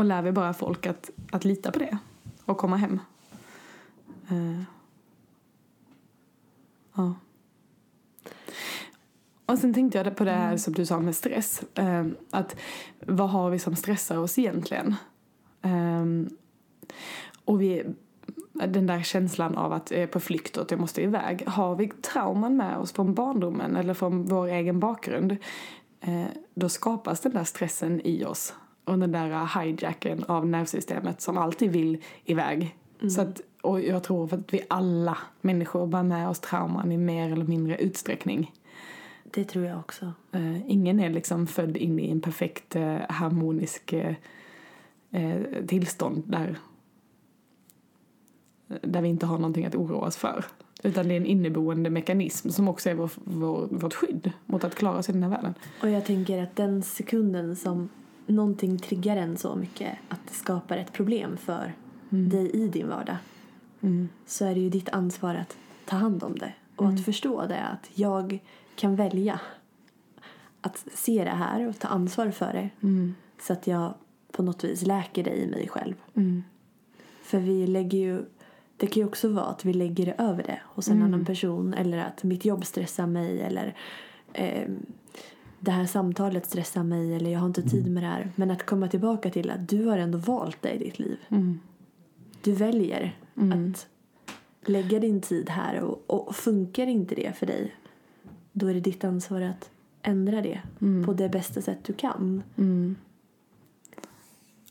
Och 0.00 0.06
lär 0.06 0.22
vi 0.22 0.32
bara 0.32 0.52
folk 0.52 0.86
att, 0.86 1.10
att 1.30 1.44
lita 1.44 1.72
på 1.72 1.78
det 1.78 1.98
och 2.44 2.58
komma 2.58 2.76
hem. 2.76 3.00
Eh, 4.28 4.62
ja. 6.94 7.14
Och 9.46 9.58
sen 9.58 9.74
tänkte 9.74 9.98
jag 9.98 10.16
på 10.16 10.24
det 10.24 10.30
här 10.30 10.56
som 10.56 10.72
du 10.72 10.86
sa 10.86 11.00
med 11.00 11.16
stress. 11.16 11.62
Eh, 11.74 12.06
att 12.30 12.56
vad 13.06 13.30
har 13.30 13.50
vi 13.50 13.58
som 13.58 13.76
stressar 13.76 14.16
oss 14.16 14.38
egentligen? 14.38 14.94
Eh, 15.62 16.04
och 17.44 17.60
vi, 17.60 17.84
den 18.52 18.86
där 18.86 19.02
känslan 19.02 19.56
av 19.56 19.72
att 19.72 19.90
jag 19.90 20.00
är 20.00 20.06
på 20.06 20.20
flykt 20.20 20.56
och 20.56 20.62
att 20.62 20.70
jag 20.70 20.80
måste 20.80 21.02
iväg. 21.02 21.44
Har 21.46 21.76
vi 21.76 21.88
trauman 21.88 22.56
med 22.56 22.76
oss 22.76 22.92
från 22.92 23.14
barndomen 23.14 23.76
eller 23.76 23.94
från 23.94 24.24
vår 24.24 24.46
egen 24.46 24.80
bakgrund 24.80 25.36
eh, 26.00 26.26
då 26.54 26.68
skapas 26.68 27.20
den 27.20 27.32
där 27.32 27.44
stressen 27.44 28.00
i 28.04 28.24
oss. 28.24 28.54
Och 28.84 28.98
den 28.98 29.12
där 29.12 29.60
hijacken 29.60 30.24
av 30.24 30.46
nervsystemet 30.46 31.20
som 31.20 31.38
alltid 31.38 31.72
vill 31.72 31.98
iväg. 32.24 32.76
Så 33.08 33.20
att, 33.20 33.40
och 33.62 33.80
jag 33.80 34.02
tror 34.02 34.34
att 34.34 34.54
vi 34.54 34.60
alla 34.68 35.18
människor 35.40 35.86
bär 35.86 36.02
med 36.02 36.28
oss 36.28 36.40
trauman 36.40 36.92
i 36.92 36.96
mer 36.96 37.32
eller 37.32 37.44
mindre 37.44 37.76
utsträckning. 37.76 38.52
Det 39.24 39.44
tror 39.44 39.64
jag 39.64 39.78
också. 39.78 40.12
Eh, 40.32 40.70
ingen 40.70 41.00
är 41.00 41.10
liksom 41.10 41.46
född 41.46 41.76
in 41.76 41.98
i 41.98 42.10
en 42.10 42.20
perfekt 42.20 42.76
eh, 42.76 42.96
harmonisk 43.08 43.92
eh, 43.92 44.14
tillstånd 45.66 46.22
där, 46.26 46.58
där 48.82 49.02
vi 49.02 49.08
inte 49.08 49.26
har 49.26 49.38
någonting 49.38 49.66
att 49.66 49.74
oroa 49.74 50.06
oss 50.06 50.16
för. 50.16 50.44
Utan 50.82 51.08
det 51.08 51.14
är 51.14 51.16
en 51.16 51.26
inneboende 51.26 51.90
mekanism 51.90 52.48
som 52.48 52.68
också 52.68 52.90
är 52.90 52.94
vår, 52.94 53.10
vår, 53.14 53.68
vårt 53.70 53.94
skydd 53.94 54.32
mot 54.46 54.64
att 54.64 54.74
klara 54.74 55.02
sig 55.02 55.12
i 55.12 55.18
den 55.18 55.22
här 55.22 55.30
världen. 55.30 55.54
Och 55.82 55.90
jag 55.90 56.04
tänker 56.04 56.42
att 56.42 56.56
den 56.56 56.82
sekunden 56.82 57.56
som 57.56 57.88
någonting 58.30 58.78
triggar 58.78 59.16
en 59.16 59.36
så 59.36 59.56
mycket 59.56 59.98
att 60.08 60.20
det 60.28 60.34
skapar 60.34 60.76
ett 60.76 60.92
problem 60.92 61.36
för 61.36 61.72
dig 62.08 62.50
i 62.50 62.68
din 62.68 62.88
vardag 62.88 63.16
så 64.26 64.44
är 64.44 64.54
det 64.54 64.60
ju 64.60 64.70
ditt 64.70 64.88
ansvar 64.88 65.34
att 65.34 65.56
ta 65.84 65.96
hand 65.96 66.22
om 66.22 66.38
det 66.38 66.52
och 66.76 66.88
att 66.88 67.04
förstå 67.04 67.46
det 67.46 67.60
att 67.62 67.90
jag 67.94 68.38
kan 68.76 68.96
välja 68.96 69.40
att 70.60 70.86
se 70.94 71.24
det 71.24 71.30
här 71.30 71.68
och 71.68 71.78
ta 71.78 71.88
ansvar 71.88 72.30
för 72.30 72.52
det 72.52 72.70
så 73.40 73.52
att 73.52 73.66
jag 73.66 73.94
på 74.32 74.42
något 74.42 74.64
vis 74.64 74.82
läker 74.82 75.24
det 75.24 75.34
i 75.34 75.46
mig 75.46 75.68
själv. 75.68 75.94
För 77.22 77.38
vi 77.38 77.66
lägger 77.66 77.98
ju 77.98 78.24
det 78.76 78.86
kan 78.86 79.00
ju 79.00 79.06
också 79.06 79.28
vara 79.28 79.44
att 79.44 79.64
vi 79.64 79.72
lägger 79.72 80.06
det 80.06 80.14
över 80.18 80.42
det 80.42 80.60
hos 80.64 80.88
en 80.88 81.02
annan 81.02 81.24
person 81.24 81.74
eller 81.74 81.98
att 81.98 82.22
mitt 82.22 82.44
jobb 82.44 82.64
stressar 82.64 83.06
mig 83.06 83.40
eller 83.40 83.74
eh, 84.32 84.68
det 85.60 85.70
här 85.70 85.86
samtalet 85.86 86.46
stressar 86.46 86.82
mig 86.82 87.14
eller 87.14 87.30
jag 87.30 87.40
har 87.40 87.46
inte 87.46 87.62
tid 87.62 87.90
med 87.90 88.02
det 88.02 88.06
här. 88.06 88.32
Men 88.36 88.50
att 88.50 88.66
komma 88.66 88.88
tillbaka 88.88 89.30
till 89.30 89.50
att 89.50 89.68
du 89.68 89.86
har 89.86 89.98
ändå 89.98 90.18
valt 90.18 90.62
det 90.62 90.70
i 90.72 90.78
ditt 90.78 90.98
liv. 90.98 91.18
Du 92.42 92.52
väljer 92.52 93.16
att 93.70 93.86
lägga 94.66 94.98
din 94.98 95.20
tid 95.20 95.50
här 95.50 95.80
och, 95.80 96.04
och 96.06 96.36
funkar 96.36 96.86
inte 96.86 97.14
det 97.14 97.36
för 97.36 97.46
dig 97.46 97.74
då 98.52 98.66
är 98.66 98.74
det 98.74 98.80
ditt 98.80 99.04
ansvar 99.04 99.40
att 99.40 99.70
ändra 100.02 100.42
det 100.42 100.60
på 101.06 101.12
det 101.12 101.28
bästa 101.28 101.62
sätt 101.62 101.78
du 101.84 101.92
kan. 101.92 102.42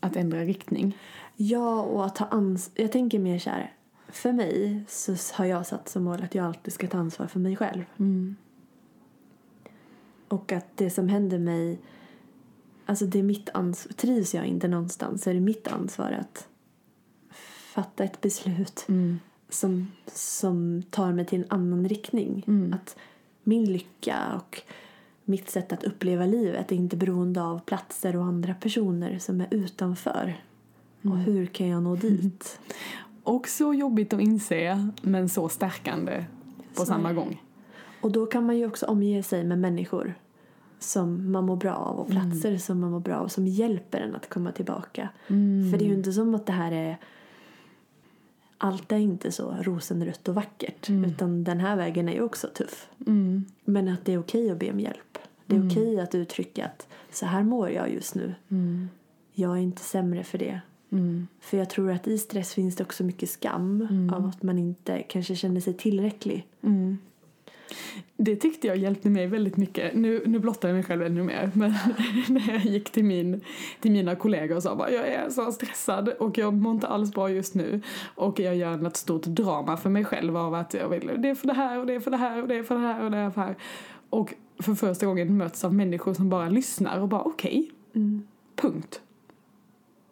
Att 0.00 0.16
ändra 0.16 0.40
riktning. 0.40 0.96
Ja, 1.36 1.82
och 1.82 2.06
att 2.06 2.16
ta 2.16 2.24
ansvar. 2.24 2.82
Jag 2.82 2.92
tänker 2.92 3.18
mer 3.18 3.38
så 3.38 3.50
här. 3.50 3.72
För 4.08 4.32
mig 4.32 4.84
så 4.88 5.16
har 5.34 5.44
jag 5.44 5.66
satt 5.66 5.88
som 5.88 6.04
mål 6.04 6.22
att 6.22 6.34
jag 6.34 6.46
alltid 6.46 6.72
ska 6.72 6.86
ta 6.86 6.98
ansvar 6.98 7.26
för 7.26 7.40
mig 7.40 7.56
själv. 7.56 7.84
Och 10.30 10.52
att 10.52 10.76
det 10.76 10.90
som 10.90 11.08
händer 11.08 11.38
mig, 11.38 11.78
alltså 12.86 13.06
det 13.06 13.18
är 13.18 13.22
mitt 13.22 13.48
ansvar. 13.54 13.92
Trivs 13.92 14.34
jag 14.34 14.46
inte 14.46 14.68
någonstans 14.68 15.22
så 15.22 15.30
är 15.30 15.34
det 15.34 15.40
mitt 15.40 15.68
ansvar 15.68 16.12
att 16.20 16.48
fatta 17.74 18.04
ett 18.04 18.20
beslut 18.20 18.86
som, 19.48 19.92
som 20.06 20.82
tar 20.90 21.12
mig 21.12 21.26
till 21.26 21.40
en 21.40 21.50
annan 21.50 21.88
riktning. 21.88 22.44
Att 22.74 22.96
min 23.42 23.72
lycka 23.72 24.16
och 24.36 24.62
mitt 25.24 25.50
sätt 25.50 25.72
att 25.72 25.84
uppleva 25.84 26.26
livet 26.26 26.72
är 26.72 26.76
inte 26.76 26.96
beroende 26.96 27.42
av 27.42 27.58
platser 27.58 28.16
och 28.16 28.24
andra 28.24 28.54
personer 28.54 29.18
som 29.18 29.40
är 29.40 29.48
utanför. 29.50 30.44
Och 31.02 31.18
hur 31.18 31.46
kan 31.46 31.68
jag 31.68 31.82
nå 31.82 31.96
dit? 31.96 32.60
Och 33.22 33.48
så 33.48 33.74
jobbigt 33.74 34.12
att 34.12 34.20
inse, 34.20 34.88
men 35.02 35.28
så 35.28 35.48
stärkande 35.48 36.24
på 36.74 36.80
Så 36.80 36.86
samma 36.86 37.12
gång. 37.12 37.42
Och 38.00 38.12
då 38.12 38.26
kan 38.26 38.46
man 38.46 38.58
ju 38.58 38.66
också 38.66 38.86
omge 38.86 39.22
sig 39.22 39.44
med 39.44 39.58
människor 39.58 40.14
som 40.78 41.32
man 41.32 41.46
mår 41.46 41.56
bra 41.56 41.74
av 41.74 41.98
och 41.98 42.08
platser 42.08 42.56
som 42.56 42.80
man 42.80 42.90
mår 42.90 43.00
bra 43.00 43.16
av 43.16 43.28
som 43.28 43.46
hjälper 43.46 44.00
en 44.00 44.14
att 44.14 44.28
komma 44.28 44.52
tillbaka. 44.52 45.08
För 45.70 45.78
det 45.78 45.84
är 45.84 45.88
ju 45.88 45.94
inte 45.94 46.12
som 46.12 46.34
att 46.34 46.46
det 46.46 46.52
här 46.52 46.72
är 46.72 46.98
allt 48.58 48.92
är 48.92 48.96
inte 48.96 49.32
så 49.32 49.56
rosenrött 49.62 50.28
och 50.28 50.34
vackert 50.34 50.90
utan 50.90 51.44
den 51.44 51.60
här 51.60 51.76
vägen 51.76 52.08
är 52.08 52.12
ju 52.12 52.22
också 52.22 52.48
tuff. 52.54 52.88
Men 53.64 53.88
att 53.88 54.04
det 54.04 54.12
är 54.12 54.18
okej 54.18 54.50
att 54.50 54.58
be 54.58 54.70
om 54.72 54.80
hjälp. 54.80 55.18
Det 55.46 55.56
är 55.56 55.68
okej 55.70 56.00
att 56.00 56.14
uttrycka 56.14 56.64
att 56.66 56.88
så 57.10 57.26
här 57.26 57.42
mår 57.42 57.70
jag 57.70 57.92
just 57.92 58.14
nu. 58.14 58.34
Jag 59.32 59.52
är 59.52 59.60
inte 59.60 59.82
sämre 59.82 60.24
för 60.24 60.38
det. 60.38 60.60
För 61.40 61.56
jag 61.58 61.70
tror 61.70 61.90
att 61.90 62.08
i 62.08 62.18
stress 62.18 62.54
finns 62.54 62.76
det 62.76 62.84
också 62.84 63.04
mycket 63.04 63.30
skam 63.30 63.88
av 64.14 64.26
att 64.26 64.42
man 64.42 64.58
inte 64.58 65.02
kanske 65.02 65.36
känner 65.36 65.60
sig 65.60 65.74
tillräcklig. 65.74 66.46
Det 68.16 68.36
tyckte 68.36 68.66
jag 68.66 68.76
hjälpte 68.76 69.10
mig 69.10 69.26
väldigt 69.26 69.56
mycket. 69.56 69.94
Nu, 69.94 70.22
nu 70.26 70.38
blottar 70.38 70.68
jag 70.68 70.74
mig 70.74 70.84
själv 70.84 71.02
ännu 71.02 71.22
mer. 71.22 71.50
Men 71.54 71.74
när 72.28 72.52
jag 72.52 72.64
gick 72.64 72.90
till, 72.90 73.04
min, 73.04 73.40
till 73.80 73.92
mina 73.92 74.14
kollegor 74.14 74.56
och 74.56 74.62
sa 74.62 74.76
bara 74.76 74.90
jag 74.90 75.08
är 75.08 75.30
så 75.30 75.52
stressad 75.52 76.08
och 76.08 76.38
jag 76.38 76.54
mår 76.54 76.72
inte 76.72 76.86
alls 76.86 77.12
bra 77.12 77.30
just 77.30 77.54
nu. 77.54 77.80
Och 78.14 78.40
jag 78.40 78.56
gör 78.56 78.76
något 78.76 78.96
stort 78.96 79.22
drama 79.22 79.76
för 79.76 79.90
mig 79.90 80.04
själv 80.04 80.36
av 80.36 80.54
att 80.54 80.74
jag 80.74 80.88
vill 80.88 81.10
det 81.18 81.28
är 81.28 81.34
för 81.34 81.46
det 81.46 81.54
här 81.54 81.78
och 81.78 81.86
det 81.86 81.94
är 81.94 82.00
för 82.00 82.10
det 82.10 82.16
här 82.16 82.42
och 82.42 82.48
det 82.48 82.54
är 82.54 82.62
för 82.62 82.74
det 82.74 82.80
här 82.80 83.04
och 83.04 83.10
det 83.10 83.18
är 83.18 83.30
för 83.30 83.40
det 83.40 83.46
här. 83.46 83.56
Och 84.10 84.34
för 84.58 84.74
första 84.74 85.06
gången 85.06 85.36
möts 85.36 85.64
av 85.64 85.74
människor 85.74 86.14
som 86.14 86.30
bara 86.30 86.48
lyssnar 86.48 87.00
och 87.00 87.08
bara 87.08 87.22
okej. 87.22 87.70
Punkt. 88.56 89.00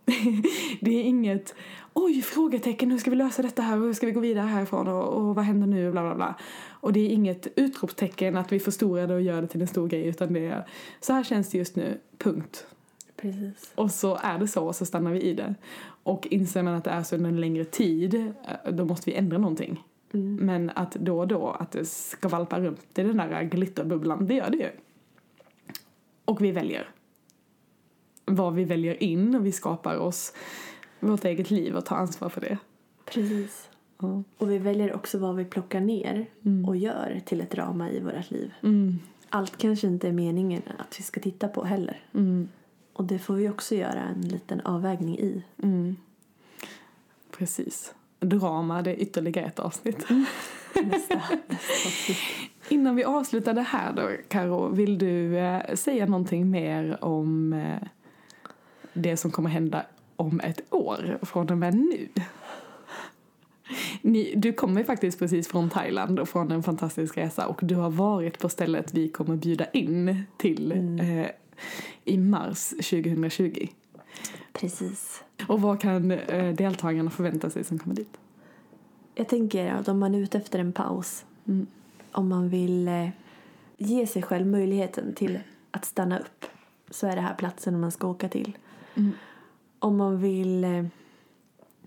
det 0.80 0.90
är 0.90 1.02
inget 1.02 1.54
oj, 1.92 2.22
frågetecken, 2.22 2.90
hur 2.90 2.98
ska 2.98 3.10
vi 3.10 3.16
lösa 3.16 3.42
detta 3.42 3.62
här 3.62 3.76
hur 3.76 3.92
ska 3.92 4.06
vi 4.06 4.12
gå 4.12 4.20
vidare 4.20 4.46
härifrån 4.46 4.88
och, 4.88 5.08
och 5.08 5.34
vad 5.34 5.44
händer 5.44 5.66
nu 5.66 5.92
bla 5.92 6.02
bla 6.02 6.14
bla. 6.14 6.34
Och 6.70 6.92
det 6.92 7.00
är 7.00 7.08
inget 7.08 7.46
utropstecken 7.56 8.36
att 8.36 8.52
vi 8.52 8.60
förstorar 8.60 9.06
det 9.06 9.14
och 9.14 9.22
gör 9.22 9.42
det 9.42 9.48
till 9.48 9.60
en 9.60 9.68
stor 9.68 9.88
grej 9.88 10.06
utan 10.06 10.32
det 10.32 10.46
är 10.46 10.66
så 11.00 11.12
här 11.12 11.24
känns 11.24 11.50
det 11.50 11.58
just 11.58 11.76
nu, 11.76 11.98
punkt. 12.18 12.66
Precis. 13.16 13.72
Och 13.74 13.90
så 13.90 14.18
är 14.22 14.38
det 14.38 14.48
så 14.48 14.66
och 14.66 14.76
så 14.76 14.86
stannar 14.86 15.12
vi 15.12 15.20
i 15.20 15.34
det. 15.34 15.54
Och 16.02 16.26
inser 16.26 16.62
man 16.62 16.74
att 16.74 16.84
det 16.84 16.90
är 16.90 17.02
så 17.02 17.16
under 17.16 17.30
en 17.30 17.40
längre 17.40 17.64
tid, 17.64 18.14
eh, 18.14 18.72
då 18.72 18.84
måste 18.84 19.10
vi 19.10 19.16
ändra 19.16 19.38
någonting. 19.38 19.84
Men 20.40 20.70
att 20.74 20.92
då 20.92 21.18
och 21.18 21.28
då, 21.28 21.50
att 21.50 21.72
det 21.72 21.84
skvalpar 21.84 22.60
runt 22.60 22.98
i 22.98 23.02
den 23.02 23.16
där 23.16 23.42
glitterbubblan, 23.42 24.26
det 24.26 24.34
gör 24.34 24.50
det 24.50 24.56
ju. 24.56 24.70
Och 26.24 26.44
vi 26.44 26.52
väljer. 26.52 26.88
Vad 28.28 28.54
vi 28.54 28.64
väljer 28.64 29.02
in 29.02 29.34
och 29.34 29.46
vi 29.46 29.52
skapar 29.52 29.96
oss 29.96 30.32
vårt 31.00 31.24
eget 31.24 31.50
liv 31.50 31.76
och 31.76 31.86
tar 31.86 31.96
ansvar 31.96 32.28
för 32.28 32.40
det. 32.40 32.58
Precis. 33.04 33.68
Ja. 33.98 34.22
Och 34.38 34.50
vi 34.50 34.58
väljer 34.58 34.94
också 34.94 35.18
vad 35.18 35.36
vi 35.36 35.44
plockar 35.44 35.80
ner 35.80 36.26
och 36.66 36.76
gör 36.76 37.20
till 37.24 37.40
ett 37.40 37.50
drama 37.50 37.90
i 37.90 38.00
vårt 38.00 38.30
liv. 38.30 38.52
Mm. 38.62 38.98
Allt 39.28 39.56
kanske 39.58 39.86
inte 39.86 40.08
är 40.08 40.12
meningen 40.12 40.62
att 40.78 41.00
vi 41.00 41.02
ska 41.02 41.20
titta 41.20 41.48
på 41.48 41.64
heller. 41.64 42.00
Mm. 42.14 42.48
Och 42.92 43.04
det 43.04 43.18
får 43.18 43.34
vi 43.34 43.48
också 43.48 43.74
göra 43.74 44.02
en 44.02 44.20
liten 44.20 44.60
avvägning 44.60 45.18
i. 45.18 45.44
Mm. 45.62 45.96
Precis. 47.38 47.94
Drama, 48.20 48.82
det 48.82 48.90
är 48.90 49.02
ytterligare 49.02 49.46
ett 49.46 49.58
avsnitt. 49.58 50.06
Nästa, 50.74 51.22
nästa 51.48 51.88
avsnitt. 51.88 52.18
Innan 52.68 52.96
vi 52.96 53.04
avslutar 53.04 53.54
det 53.54 53.62
här 53.62 53.92
då, 53.92 54.10
Karo, 54.28 54.68
vill 54.68 54.98
du 54.98 55.38
eh, 55.38 55.74
säga 55.74 56.06
någonting 56.06 56.50
mer 56.50 57.04
om 57.04 57.52
eh, 57.52 57.88
det 58.92 59.16
som 59.16 59.30
kommer 59.30 59.50
hända 59.50 59.86
om 60.16 60.40
ett 60.40 60.74
år 60.74 61.18
från 61.22 61.50
och 61.50 61.58
med 61.58 61.74
nu. 61.74 62.08
Ni, 64.02 64.34
du 64.36 64.52
kommer 64.52 64.84
faktiskt 64.84 65.18
precis 65.18 65.48
från 65.48 65.70
Thailand 65.70 66.18
och 66.20 66.28
från 66.28 66.52
en 66.52 66.62
fantastisk 66.62 67.16
resa 67.16 67.46
och 67.46 67.58
du 67.62 67.74
har 67.74 67.90
varit 67.90 68.38
på 68.38 68.48
stället 68.48 68.94
vi 68.94 69.08
kommer 69.08 69.36
bjuda 69.36 69.70
in 69.70 70.22
till 70.36 70.72
Mm. 70.72 71.18
eh, 71.20 71.26
i 72.04 72.18
mars 72.18 72.68
2020. 72.68 73.66
Precis. 74.52 75.24
Och 75.48 75.60
vad 75.60 75.80
kan 75.80 76.10
eh, 76.10 76.54
deltagarna 76.54 77.10
förvänta 77.10 77.50
sig 77.50 77.64
som 77.64 77.78
kommer 77.78 77.96
dit? 77.96 78.16
Jag 79.14 79.28
tänker 79.28 79.70
att 79.72 79.88
om 79.88 79.98
man 79.98 80.14
är 80.14 80.18
ute 80.18 80.38
efter 80.38 80.58
en 80.58 80.72
paus, 80.72 81.24
Mm. 81.46 81.66
om 82.12 82.28
man 82.28 82.48
vill 82.48 82.88
eh, 82.88 83.08
ge 83.78 84.06
sig 84.06 84.22
själv 84.22 84.46
möjligheten 84.46 85.14
till 85.14 85.38
att 85.70 85.84
stanna 85.84 86.18
upp 86.18 86.44
så 86.90 87.06
är 87.06 87.16
det 87.16 87.22
här 87.22 87.34
platsen 87.34 87.80
man 87.80 87.92
ska 87.92 88.08
åka 88.08 88.28
till. 88.28 88.56
Mm. 88.98 89.12
Om 89.78 89.96
man 89.96 90.20
vill 90.20 90.64
eh, 90.64 90.84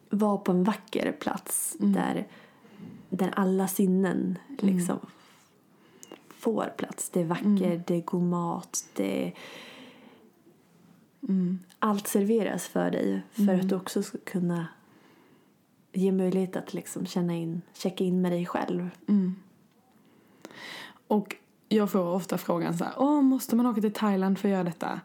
vara 0.10 0.38
på 0.38 0.52
en 0.52 0.64
vacker 0.64 1.12
plats 1.12 1.78
Mm. 1.80 1.94
där, 1.94 2.28
där 3.10 3.34
alla 3.36 3.68
sinnen 3.68 4.38
liksom 4.60 5.00
får 6.30 6.74
plats. 6.78 7.10
Det 7.10 7.22
är 7.22 7.26
vackert, 7.26 7.46
Mm. 7.46 7.82
det 7.88 7.96
är 7.96 8.02
god 8.02 8.24
mat, 8.24 8.86
det 8.96 9.28
är 9.28 9.34
Mm. 11.30 11.60
allt 11.80 12.08
serveras 12.08 12.68
för 12.68 12.92
dig 12.92 13.22
för 13.32 13.54
att 13.60 13.70
du 13.70 13.76
också 13.76 14.04
ska 14.04 14.18
kunna 14.18 14.68
ge 15.94 16.12
möjlighet 16.12 16.56
att 16.56 16.74
liksom 16.74 17.06
känna 17.06 17.36
in, 17.36 17.62
checka 17.74 18.04
in 18.04 18.22
med 18.22 18.32
dig 18.32 18.46
själv. 18.46 18.90
Mm. 19.08 19.36
Och 21.08 21.36
jag 21.70 21.92
får 21.92 22.00
ofta 22.06 22.38
frågan 22.38 22.78
så 22.78 22.84
här, 22.84 22.94
Åh, 22.98 23.22
måste 23.22 23.56
man 23.56 23.66
åka 23.66 23.82
till 23.82 23.94
Thailand 23.94 24.40
för 24.40 24.48
att 24.48 24.52
göra 24.54 24.64
detta? 24.64 25.02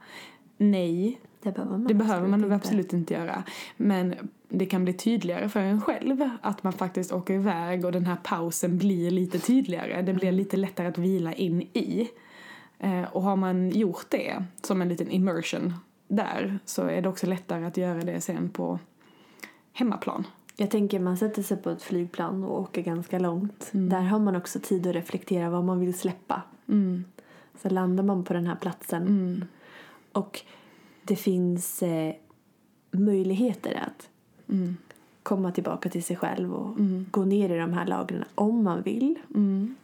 Nej, 0.57 1.21
Det 1.51 1.53
behöver 1.53 1.79
man, 1.79 1.87
det 1.87 1.95
behöver 1.95 2.29
man 2.29 2.45
inte. 2.45 2.55
absolut 2.55 2.93
inte 2.93 3.15
göra. 3.15 3.43
Men 3.77 4.15
det 4.49 4.67
kan 4.67 4.85
bli 4.85 4.93
tydligare 4.93 5.49
för 5.49 5.61
en 5.61 5.81
själv 5.81 6.31
att 6.43 6.63
man 6.63 6.73
faktiskt 6.73 7.13
åker 7.13 7.35
iväg 7.35 7.85
och 7.85 7.93
den 7.93 8.07
här 8.07 8.17
pausen 8.23 8.79
blir 8.79 9.11
lite 9.11 9.39
tydligare. 9.39 10.03
Det 10.03 10.15
blir 10.15 10.33
lite 10.33 10.57
lättare 10.57 10.87
att 10.87 10.99
vila 10.99 11.33
in 11.33 11.63
i. 11.63 12.11
Eh, 12.79 13.03
och 13.03 13.23
har 13.23 13.37
man 13.37 13.71
gjort 13.71 14.07
det 14.09 14.45
som 14.63 14.83
en 14.83 14.89
liten 14.89 15.11
immersion 15.11 15.75
där 16.09 16.59
så 16.65 16.83
är 16.83 17.03
det 17.03 17.09
också 17.09 17.27
lättare 17.27 17.65
att 17.65 17.77
göra 17.77 18.01
det 18.01 18.21
sen 18.21 18.49
på 18.49 18.79
hemmaplan. 19.73 20.25
Jag 20.57 20.71
tänker 20.71 21.01
man 21.01 21.17
sätter 21.17 21.43
sig 21.43 21.57
på 21.57 21.71
ett 21.71 21.83
flygplan 21.83 22.45
och 22.45 22.61
åker 22.61 22.83
ganska 22.83 23.19
långt. 23.19 23.71
Mm. 23.75 23.89
Där 23.89 24.01
har 24.01 24.19
man 24.19 24.37
också 24.37 24.59
tid 24.63 24.87
att 24.87 24.95
reflektera 24.95 25.51
vad 25.51 25.65
man 25.65 25.81
vill 25.81 25.99
släppa. 25.99 26.43
Mm. 26.69 27.05
Så 27.63 27.69
landar 27.69 28.05
man 28.05 28.25
på 28.25 28.33
den 28.33 28.47
här 28.47 28.57
platsen 28.57 29.03
Mm. 29.07 29.45
och 30.13 30.41
det 31.07 31.17
finns 31.17 31.83
eh, 31.83 32.15
möjligheter 32.91 33.83
att 33.87 34.09
Mm. 34.49 34.77
komma 35.23 35.53
tillbaka 35.53 35.89
till 35.89 36.05
sig 36.05 36.17
själv 36.17 36.55
och 36.55 36.79
Mm. 36.79 37.07
gå 37.11 37.25
ner 37.25 37.49
i 37.55 37.59
de 37.59 37.73
här 37.73 37.87
lagren 37.87 38.25
om 38.35 38.65
man 38.65 38.83
vill. 38.83 39.15
Mm. 39.35 39.75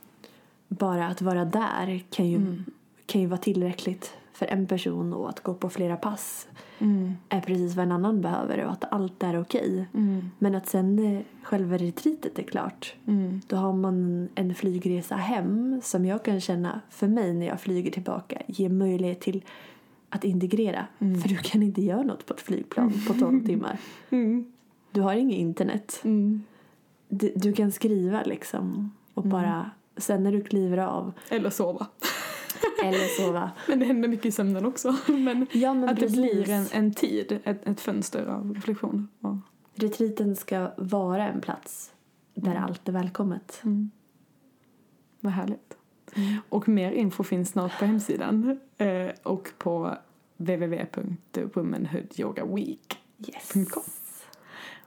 Bara 0.68 1.06
att 1.08 1.22
vara 1.22 1.44
där 1.44 2.02
kan 2.10 2.28
ju, 2.28 2.36
Mm. 2.36 2.64
kan 3.06 3.20
ju 3.20 3.26
vara 3.26 3.40
tillräckligt 3.40 4.12
för 4.32 4.46
en 4.46 4.66
person 4.66 5.12
och 5.12 5.28
att 5.28 5.40
gå 5.42 5.54
på 5.54 5.70
flera 5.70 5.96
pass 5.96 6.48
Mm. 6.78 7.12
är 7.28 7.40
precis 7.40 7.74
vad 7.76 7.82
en 7.86 7.92
annan 7.92 8.20
behöver 8.20 8.64
och 8.64 8.72
att 8.72 8.92
allt 8.92 9.22
är 9.22 9.40
okej. 9.40 9.86
Mm. 9.94 10.30
Men 10.38 10.54
att 10.54 10.68
sen 10.68 10.98
eh, 11.16 11.22
själva 11.42 11.76
retreatet 11.76 12.38
är 12.38 12.42
klart 12.42 12.94
Mm. 13.06 13.40
då 13.46 13.56
har 13.56 13.72
man 13.72 14.28
en 14.34 14.54
flygresa 14.54 15.14
hem 15.16 15.80
som 15.84 16.04
jag 16.06 16.22
kan 16.24 16.40
känna 16.40 16.80
för 16.90 17.08
mig 17.08 17.34
när 17.34 17.46
jag 17.46 17.60
flyger 17.60 17.90
tillbaka 17.90 18.42
ger 18.46 18.68
möjlighet 18.68 19.20
till 19.20 19.44
att 20.12 20.24
integrera. 20.24 20.86
Mm. 20.98 21.20
För 21.20 21.28
du 21.28 21.36
kan 21.36 21.62
inte 21.62 21.82
göra 21.82 22.02
något 22.02 22.26
på 22.26 22.34
ett 22.34 22.40
flygplan 22.40 22.92
på 23.08 23.14
12 23.14 23.46
timmar. 23.46 23.78
Mm. 24.10 24.52
Du 24.92 25.00
har 25.00 25.14
inget 25.14 25.38
internet. 25.38 26.00
Mm. 26.04 26.42
Du, 27.08 27.32
du 27.36 27.52
kan 27.52 27.72
skriva 27.72 28.22
liksom 28.22 28.92
och 29.14 29.22
bara 29.24 29.70
sen 29.96 30.22
när 30.22 30.32
du 30.32 30.44
kliver 30.44 30.78
av 30.78 31.12
Eller 31.28 31.50
sova. 31.50 31.86
eller 32.84 33.22
sova. 33.22 33.50
Men 33.68 33.78
det 33.78 33.84
händer 33.86 34.08
mycket 34.08 34.26
i 34.26 34.32
sömnen 34.32 34.66
också. 34.66 34.96
Men 35.06 35.46
Ja 35.52 35.74
men 35.74 35.88
att 35.88 35.98
precis. 35.98 36.16
det 36.16 36.22
blir 36.22 36.50
en, 36.50 36.66
en 36.72 36.94
tid, 36.94 37.40
ett, 37.44 37.68
ett 37.68 37.80
fönster 37.80 38.26
av 38.26 38.54
reflektion. 38.54 39.08
Ja. 39.20 39.40
Retreaten 39.74 40.36
ska 40.36 40.70
vara 40.76 41.28
en 41.28 41.40
plats 41.40 41.92
där 42.34 42.50
Mm. 42.50 42.64
allt 42.64 42.88
är 42.88 42.92
välkommet. 42.92 43.60
Mm. 43.64 43.90
Vad 45.20 45.32
härligt. 45.32 45.76
Och 46.48 46.68
mer 46.68 46.92
info 46.92 47.22
finns 47.22 47.48
snart 47.50 47.78
på 47.78 47.84
hemsidan 47.84 48.60
eh, 48.78 49.08
och 49.22 49.48
på 49.58 49.96
www.womanhoodyogaweek. 50.36 52.98
Yes. 53.28 53.52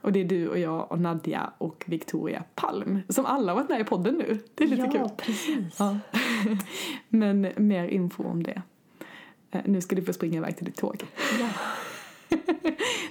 Och 0.00 0.12
det 0.12 0.20
är 0.20 0.24
du 0.24 0.48
och 0.48 0.58
jag 0.58 0.92
och 0.92 1.00
Nadja 1.00 1.52
och 1.58 1.84
Victoria 1.86 2.44
Palm 2.54 2.98
som 3.08 3.26
alla 3.26 3.52
har 3.52 3.56
varit 3.56 3.68
med 3.68 3.80
i 3.80 3.84
podden 3.84 4.14
nu. 4.14 4.38
Det 4.54 4.64
är 4.64 4.68
lite 4.68 4.82
ja, 4.82 4.90
kul. 4.92 5.08
precis. 5.16 5.76
Ja. 5.78 5.98
Men 7.08 7.52
mer 7.56 7.88
info 7.88 8.24
om 8.24 8.42
det. 8.42 8.62
Eh, 9.50 9.60
Nu 9.64 9.80
ska 9.80 9.96
du 9.96 10.02
få 10.02 10.12
springa 10.12 10.38
iväg 10.38 10.56
till 10.56 10.64
ditt 10.64 10.76
tåg. 10.76 11.04
Ja, 11.40 11.48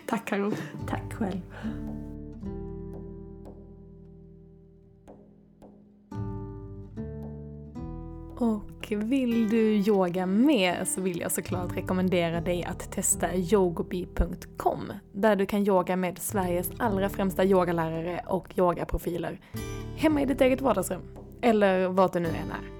Tack 0.05 0.25
Karo. 0.25 0.51
tack 0.87 1.13
själv. 1.13 1.41
Och 8.37 8.87
vill 8.89 9.49
du 9.49 9.75
yoga 9.75 10.25
mer 10.25 10.83
så 10.85 11.01
vill 11.01 11.19
jag 11.19 11.31
såklart 11.31 11.77
rekommendera 11.77 12.41
dig 12.41 12.63
att 12.63 12.91
testa 12.91 13.35
yogobi.com 13.35 14.93
där 15.11 15.35
du 15.35 15.45
kan 15.45 15.67
yoga 15.67 15.95
med 15.95 16.19
Sveriges 16.19 16.71
allra 16.77 17.09
främsta 17.09 17.45
yogalärare 17.45 18.21
och 18.27 18.57
yogaprofiler 18.57 19.39
hemma 19.95 20.21
i 20.21 20.25
ditt 20.25 20.41
eget 20.41 20.61
vardagsrum 20.61 21.01
eller 21.41 21.87
vart 21.87 22.13
du 22.13 22.19
nu 22.19 22.27
än 22.27 22.51
är. 22.51 22.75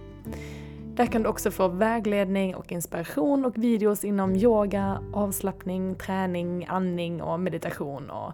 Där 0.95 1.05
kan 1.05 1.23
du 1.23 1.29
också 1.29 1.51
få 1.51 1.67
vägledning 1.67 2.55
och 2.55 2.71
inspiration 2.71 3.45
och 3.45 3.57
videos 3.57 4.03
inom 4.03 4.35
yoga, 4.35 5.01
avslappning, 5.13 5.95
träning, 5.95 6.65
andning 6.69 7.21
och 7.21 7.39
meditation 7.39 8.09
och 8.09 8.33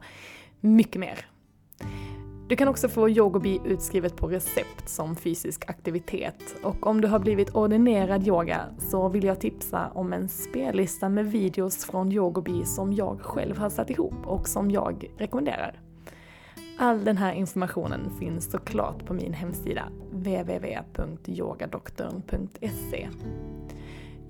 mycket 0.60 1.00
mer. 1.00 1.26
Du 2.52 2.58
kan 2.58 2.68
också 2.68 2.90
få 2.90 3.10
yogobi 3.10 3.62
utskrivet 3.66 4.16
på 4.16 4.28
recept 4.28 4.90
som 4.90 5.16
fysisk 5.16 5.70
aktivitet. 5.70 6.56
Och 6.64 6.88
om 6.88 7.02
du 7.02 7.08
har 7.08 7.20
blivit 7.20 7.56
ordinerad 7.56 8.28
yoga 8.28 8.66
så 8.80 9.10
vill 9.10 9.24
jag 9.24 9.40
tipsa 9.40 9.92
om 9.94 10.14
en 10.14 10.30
spellista 10.30 11.10
med 11.10 11.32
videos 11.32 11.86
från 11.86 12.12
yogobi 12.12 12.66
som 12.66 12.94
jag 12.94 13.22
själv 13.22 13.58
har 13.58 13.70
satt 13.70 13.90
ihop 13.90 14.26
och 14.26 14.48
som 14.48 14.72
jag 14.72 15.12
rekommenderar. 15.18 15.80
All 16.78 17.04
den 17.04 17.18
här 17.18 17.34
informationen 17.34 18.12
finns 18.20 18.52
såklart 18.52 19.06
på 19.06 19.14
min 19.14 19.34
hemsida 19.34 19.84
www.yogadoktorn.se. 20.12 23.10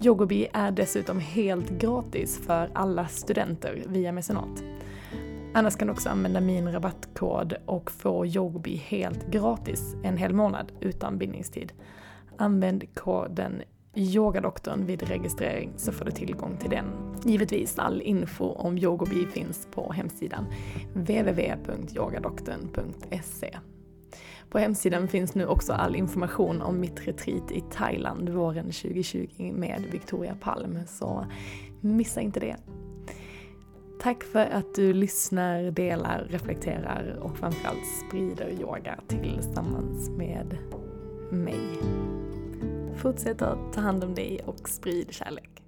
Yogobi 0.01 0.47
är 0.53 0.71
dessutom 0.71 1.19
helt 1.19 1.69
gratis 1.69 2.41
för 2.45 2.69
alla 2.73 3.07
studenter 3.07 3.83
via 3.87 4.11
mecenat. 4.11 4.63
Annars 5.53 5.75
kan 5.75 5.87
du 5.87 5.93
också 5.93 6.09
använda 6.09 6.41
min 6.41 6.71
rabattkod 6.71 7.53
och 7.65 7.91
få 7.91 8.25
Yogobi 8.25 8.75
helt 8.75 9.31
gratis 9.31 9.95
en 10.03 10.17
hel 10.17 10.33
månad 10.33 10.71
utan 10.79 11.17
bindningstid. 11.17 11.73
Använd 12.37 12.95
koden 12.95 13.61
yogadoktorn 13.95 14.85
vid 14.85 15.03
registrering 15.03 15.73
så 15.77 15.91
får 15.91 16.05
du 16.05 16.11
tillgång 16.11 16.57
till 16.57 16.69
den. 16.69 16.85
Givetvis 17.25 17.79
all 17.79 18.01
info 18.01 18.45
om 18.45 18.77
Yogobi 18.77 19.25
finns 19.25 19.67
på 19.71 19.91
hemsidan 19.91 20.45
www.yogadoktorn.se. 20.93 23.57
På 24.49 24.59
hemsidan 24.59 25.07
finns 25.07 25.35
nu 25.35 25.45
också 25.45 25.73
all 25.73 25.95
information 25.95 26.61
om 26.61 26.79
mitt 26.79 27.07
retreat 27.07 27.51
i 27.51 27.63
Thailand 27.71 28.29
våren 28.29 28.65
2020 28.65 29.51
med 29.53 29.83
Victoria 29.91 30.35
Palm, 30.41 30.79
så 30.87 31.25
missa 31.81 32.21
inte 32.21 32.39
det. 32.39 32.55
Tack 34.01 34.23
för 34.23 34.45
att 34.45 34.75
du 34.75 34.93
lyssnar, 34.93 35.71
delar, 35.71 36.27
reflekterar 36.29 37.19
och 37.21 37.37
framförallt 37.37 37.85
sprider 38.07 38.49
yoga 38.61 38.99
tillsammans 39.07 40.09
med 40.09 40.57
mig. 41.31 41.79
Fortsätt 42.95 43.41
att 43.41 43.73
ta 43.73 43.81
hand 43.81 44.03
om 44.03 44.15
dig 44.15 44.39
och 44.45 44.69
sprid 44.69 45.13
kärlek. 45.13 45.60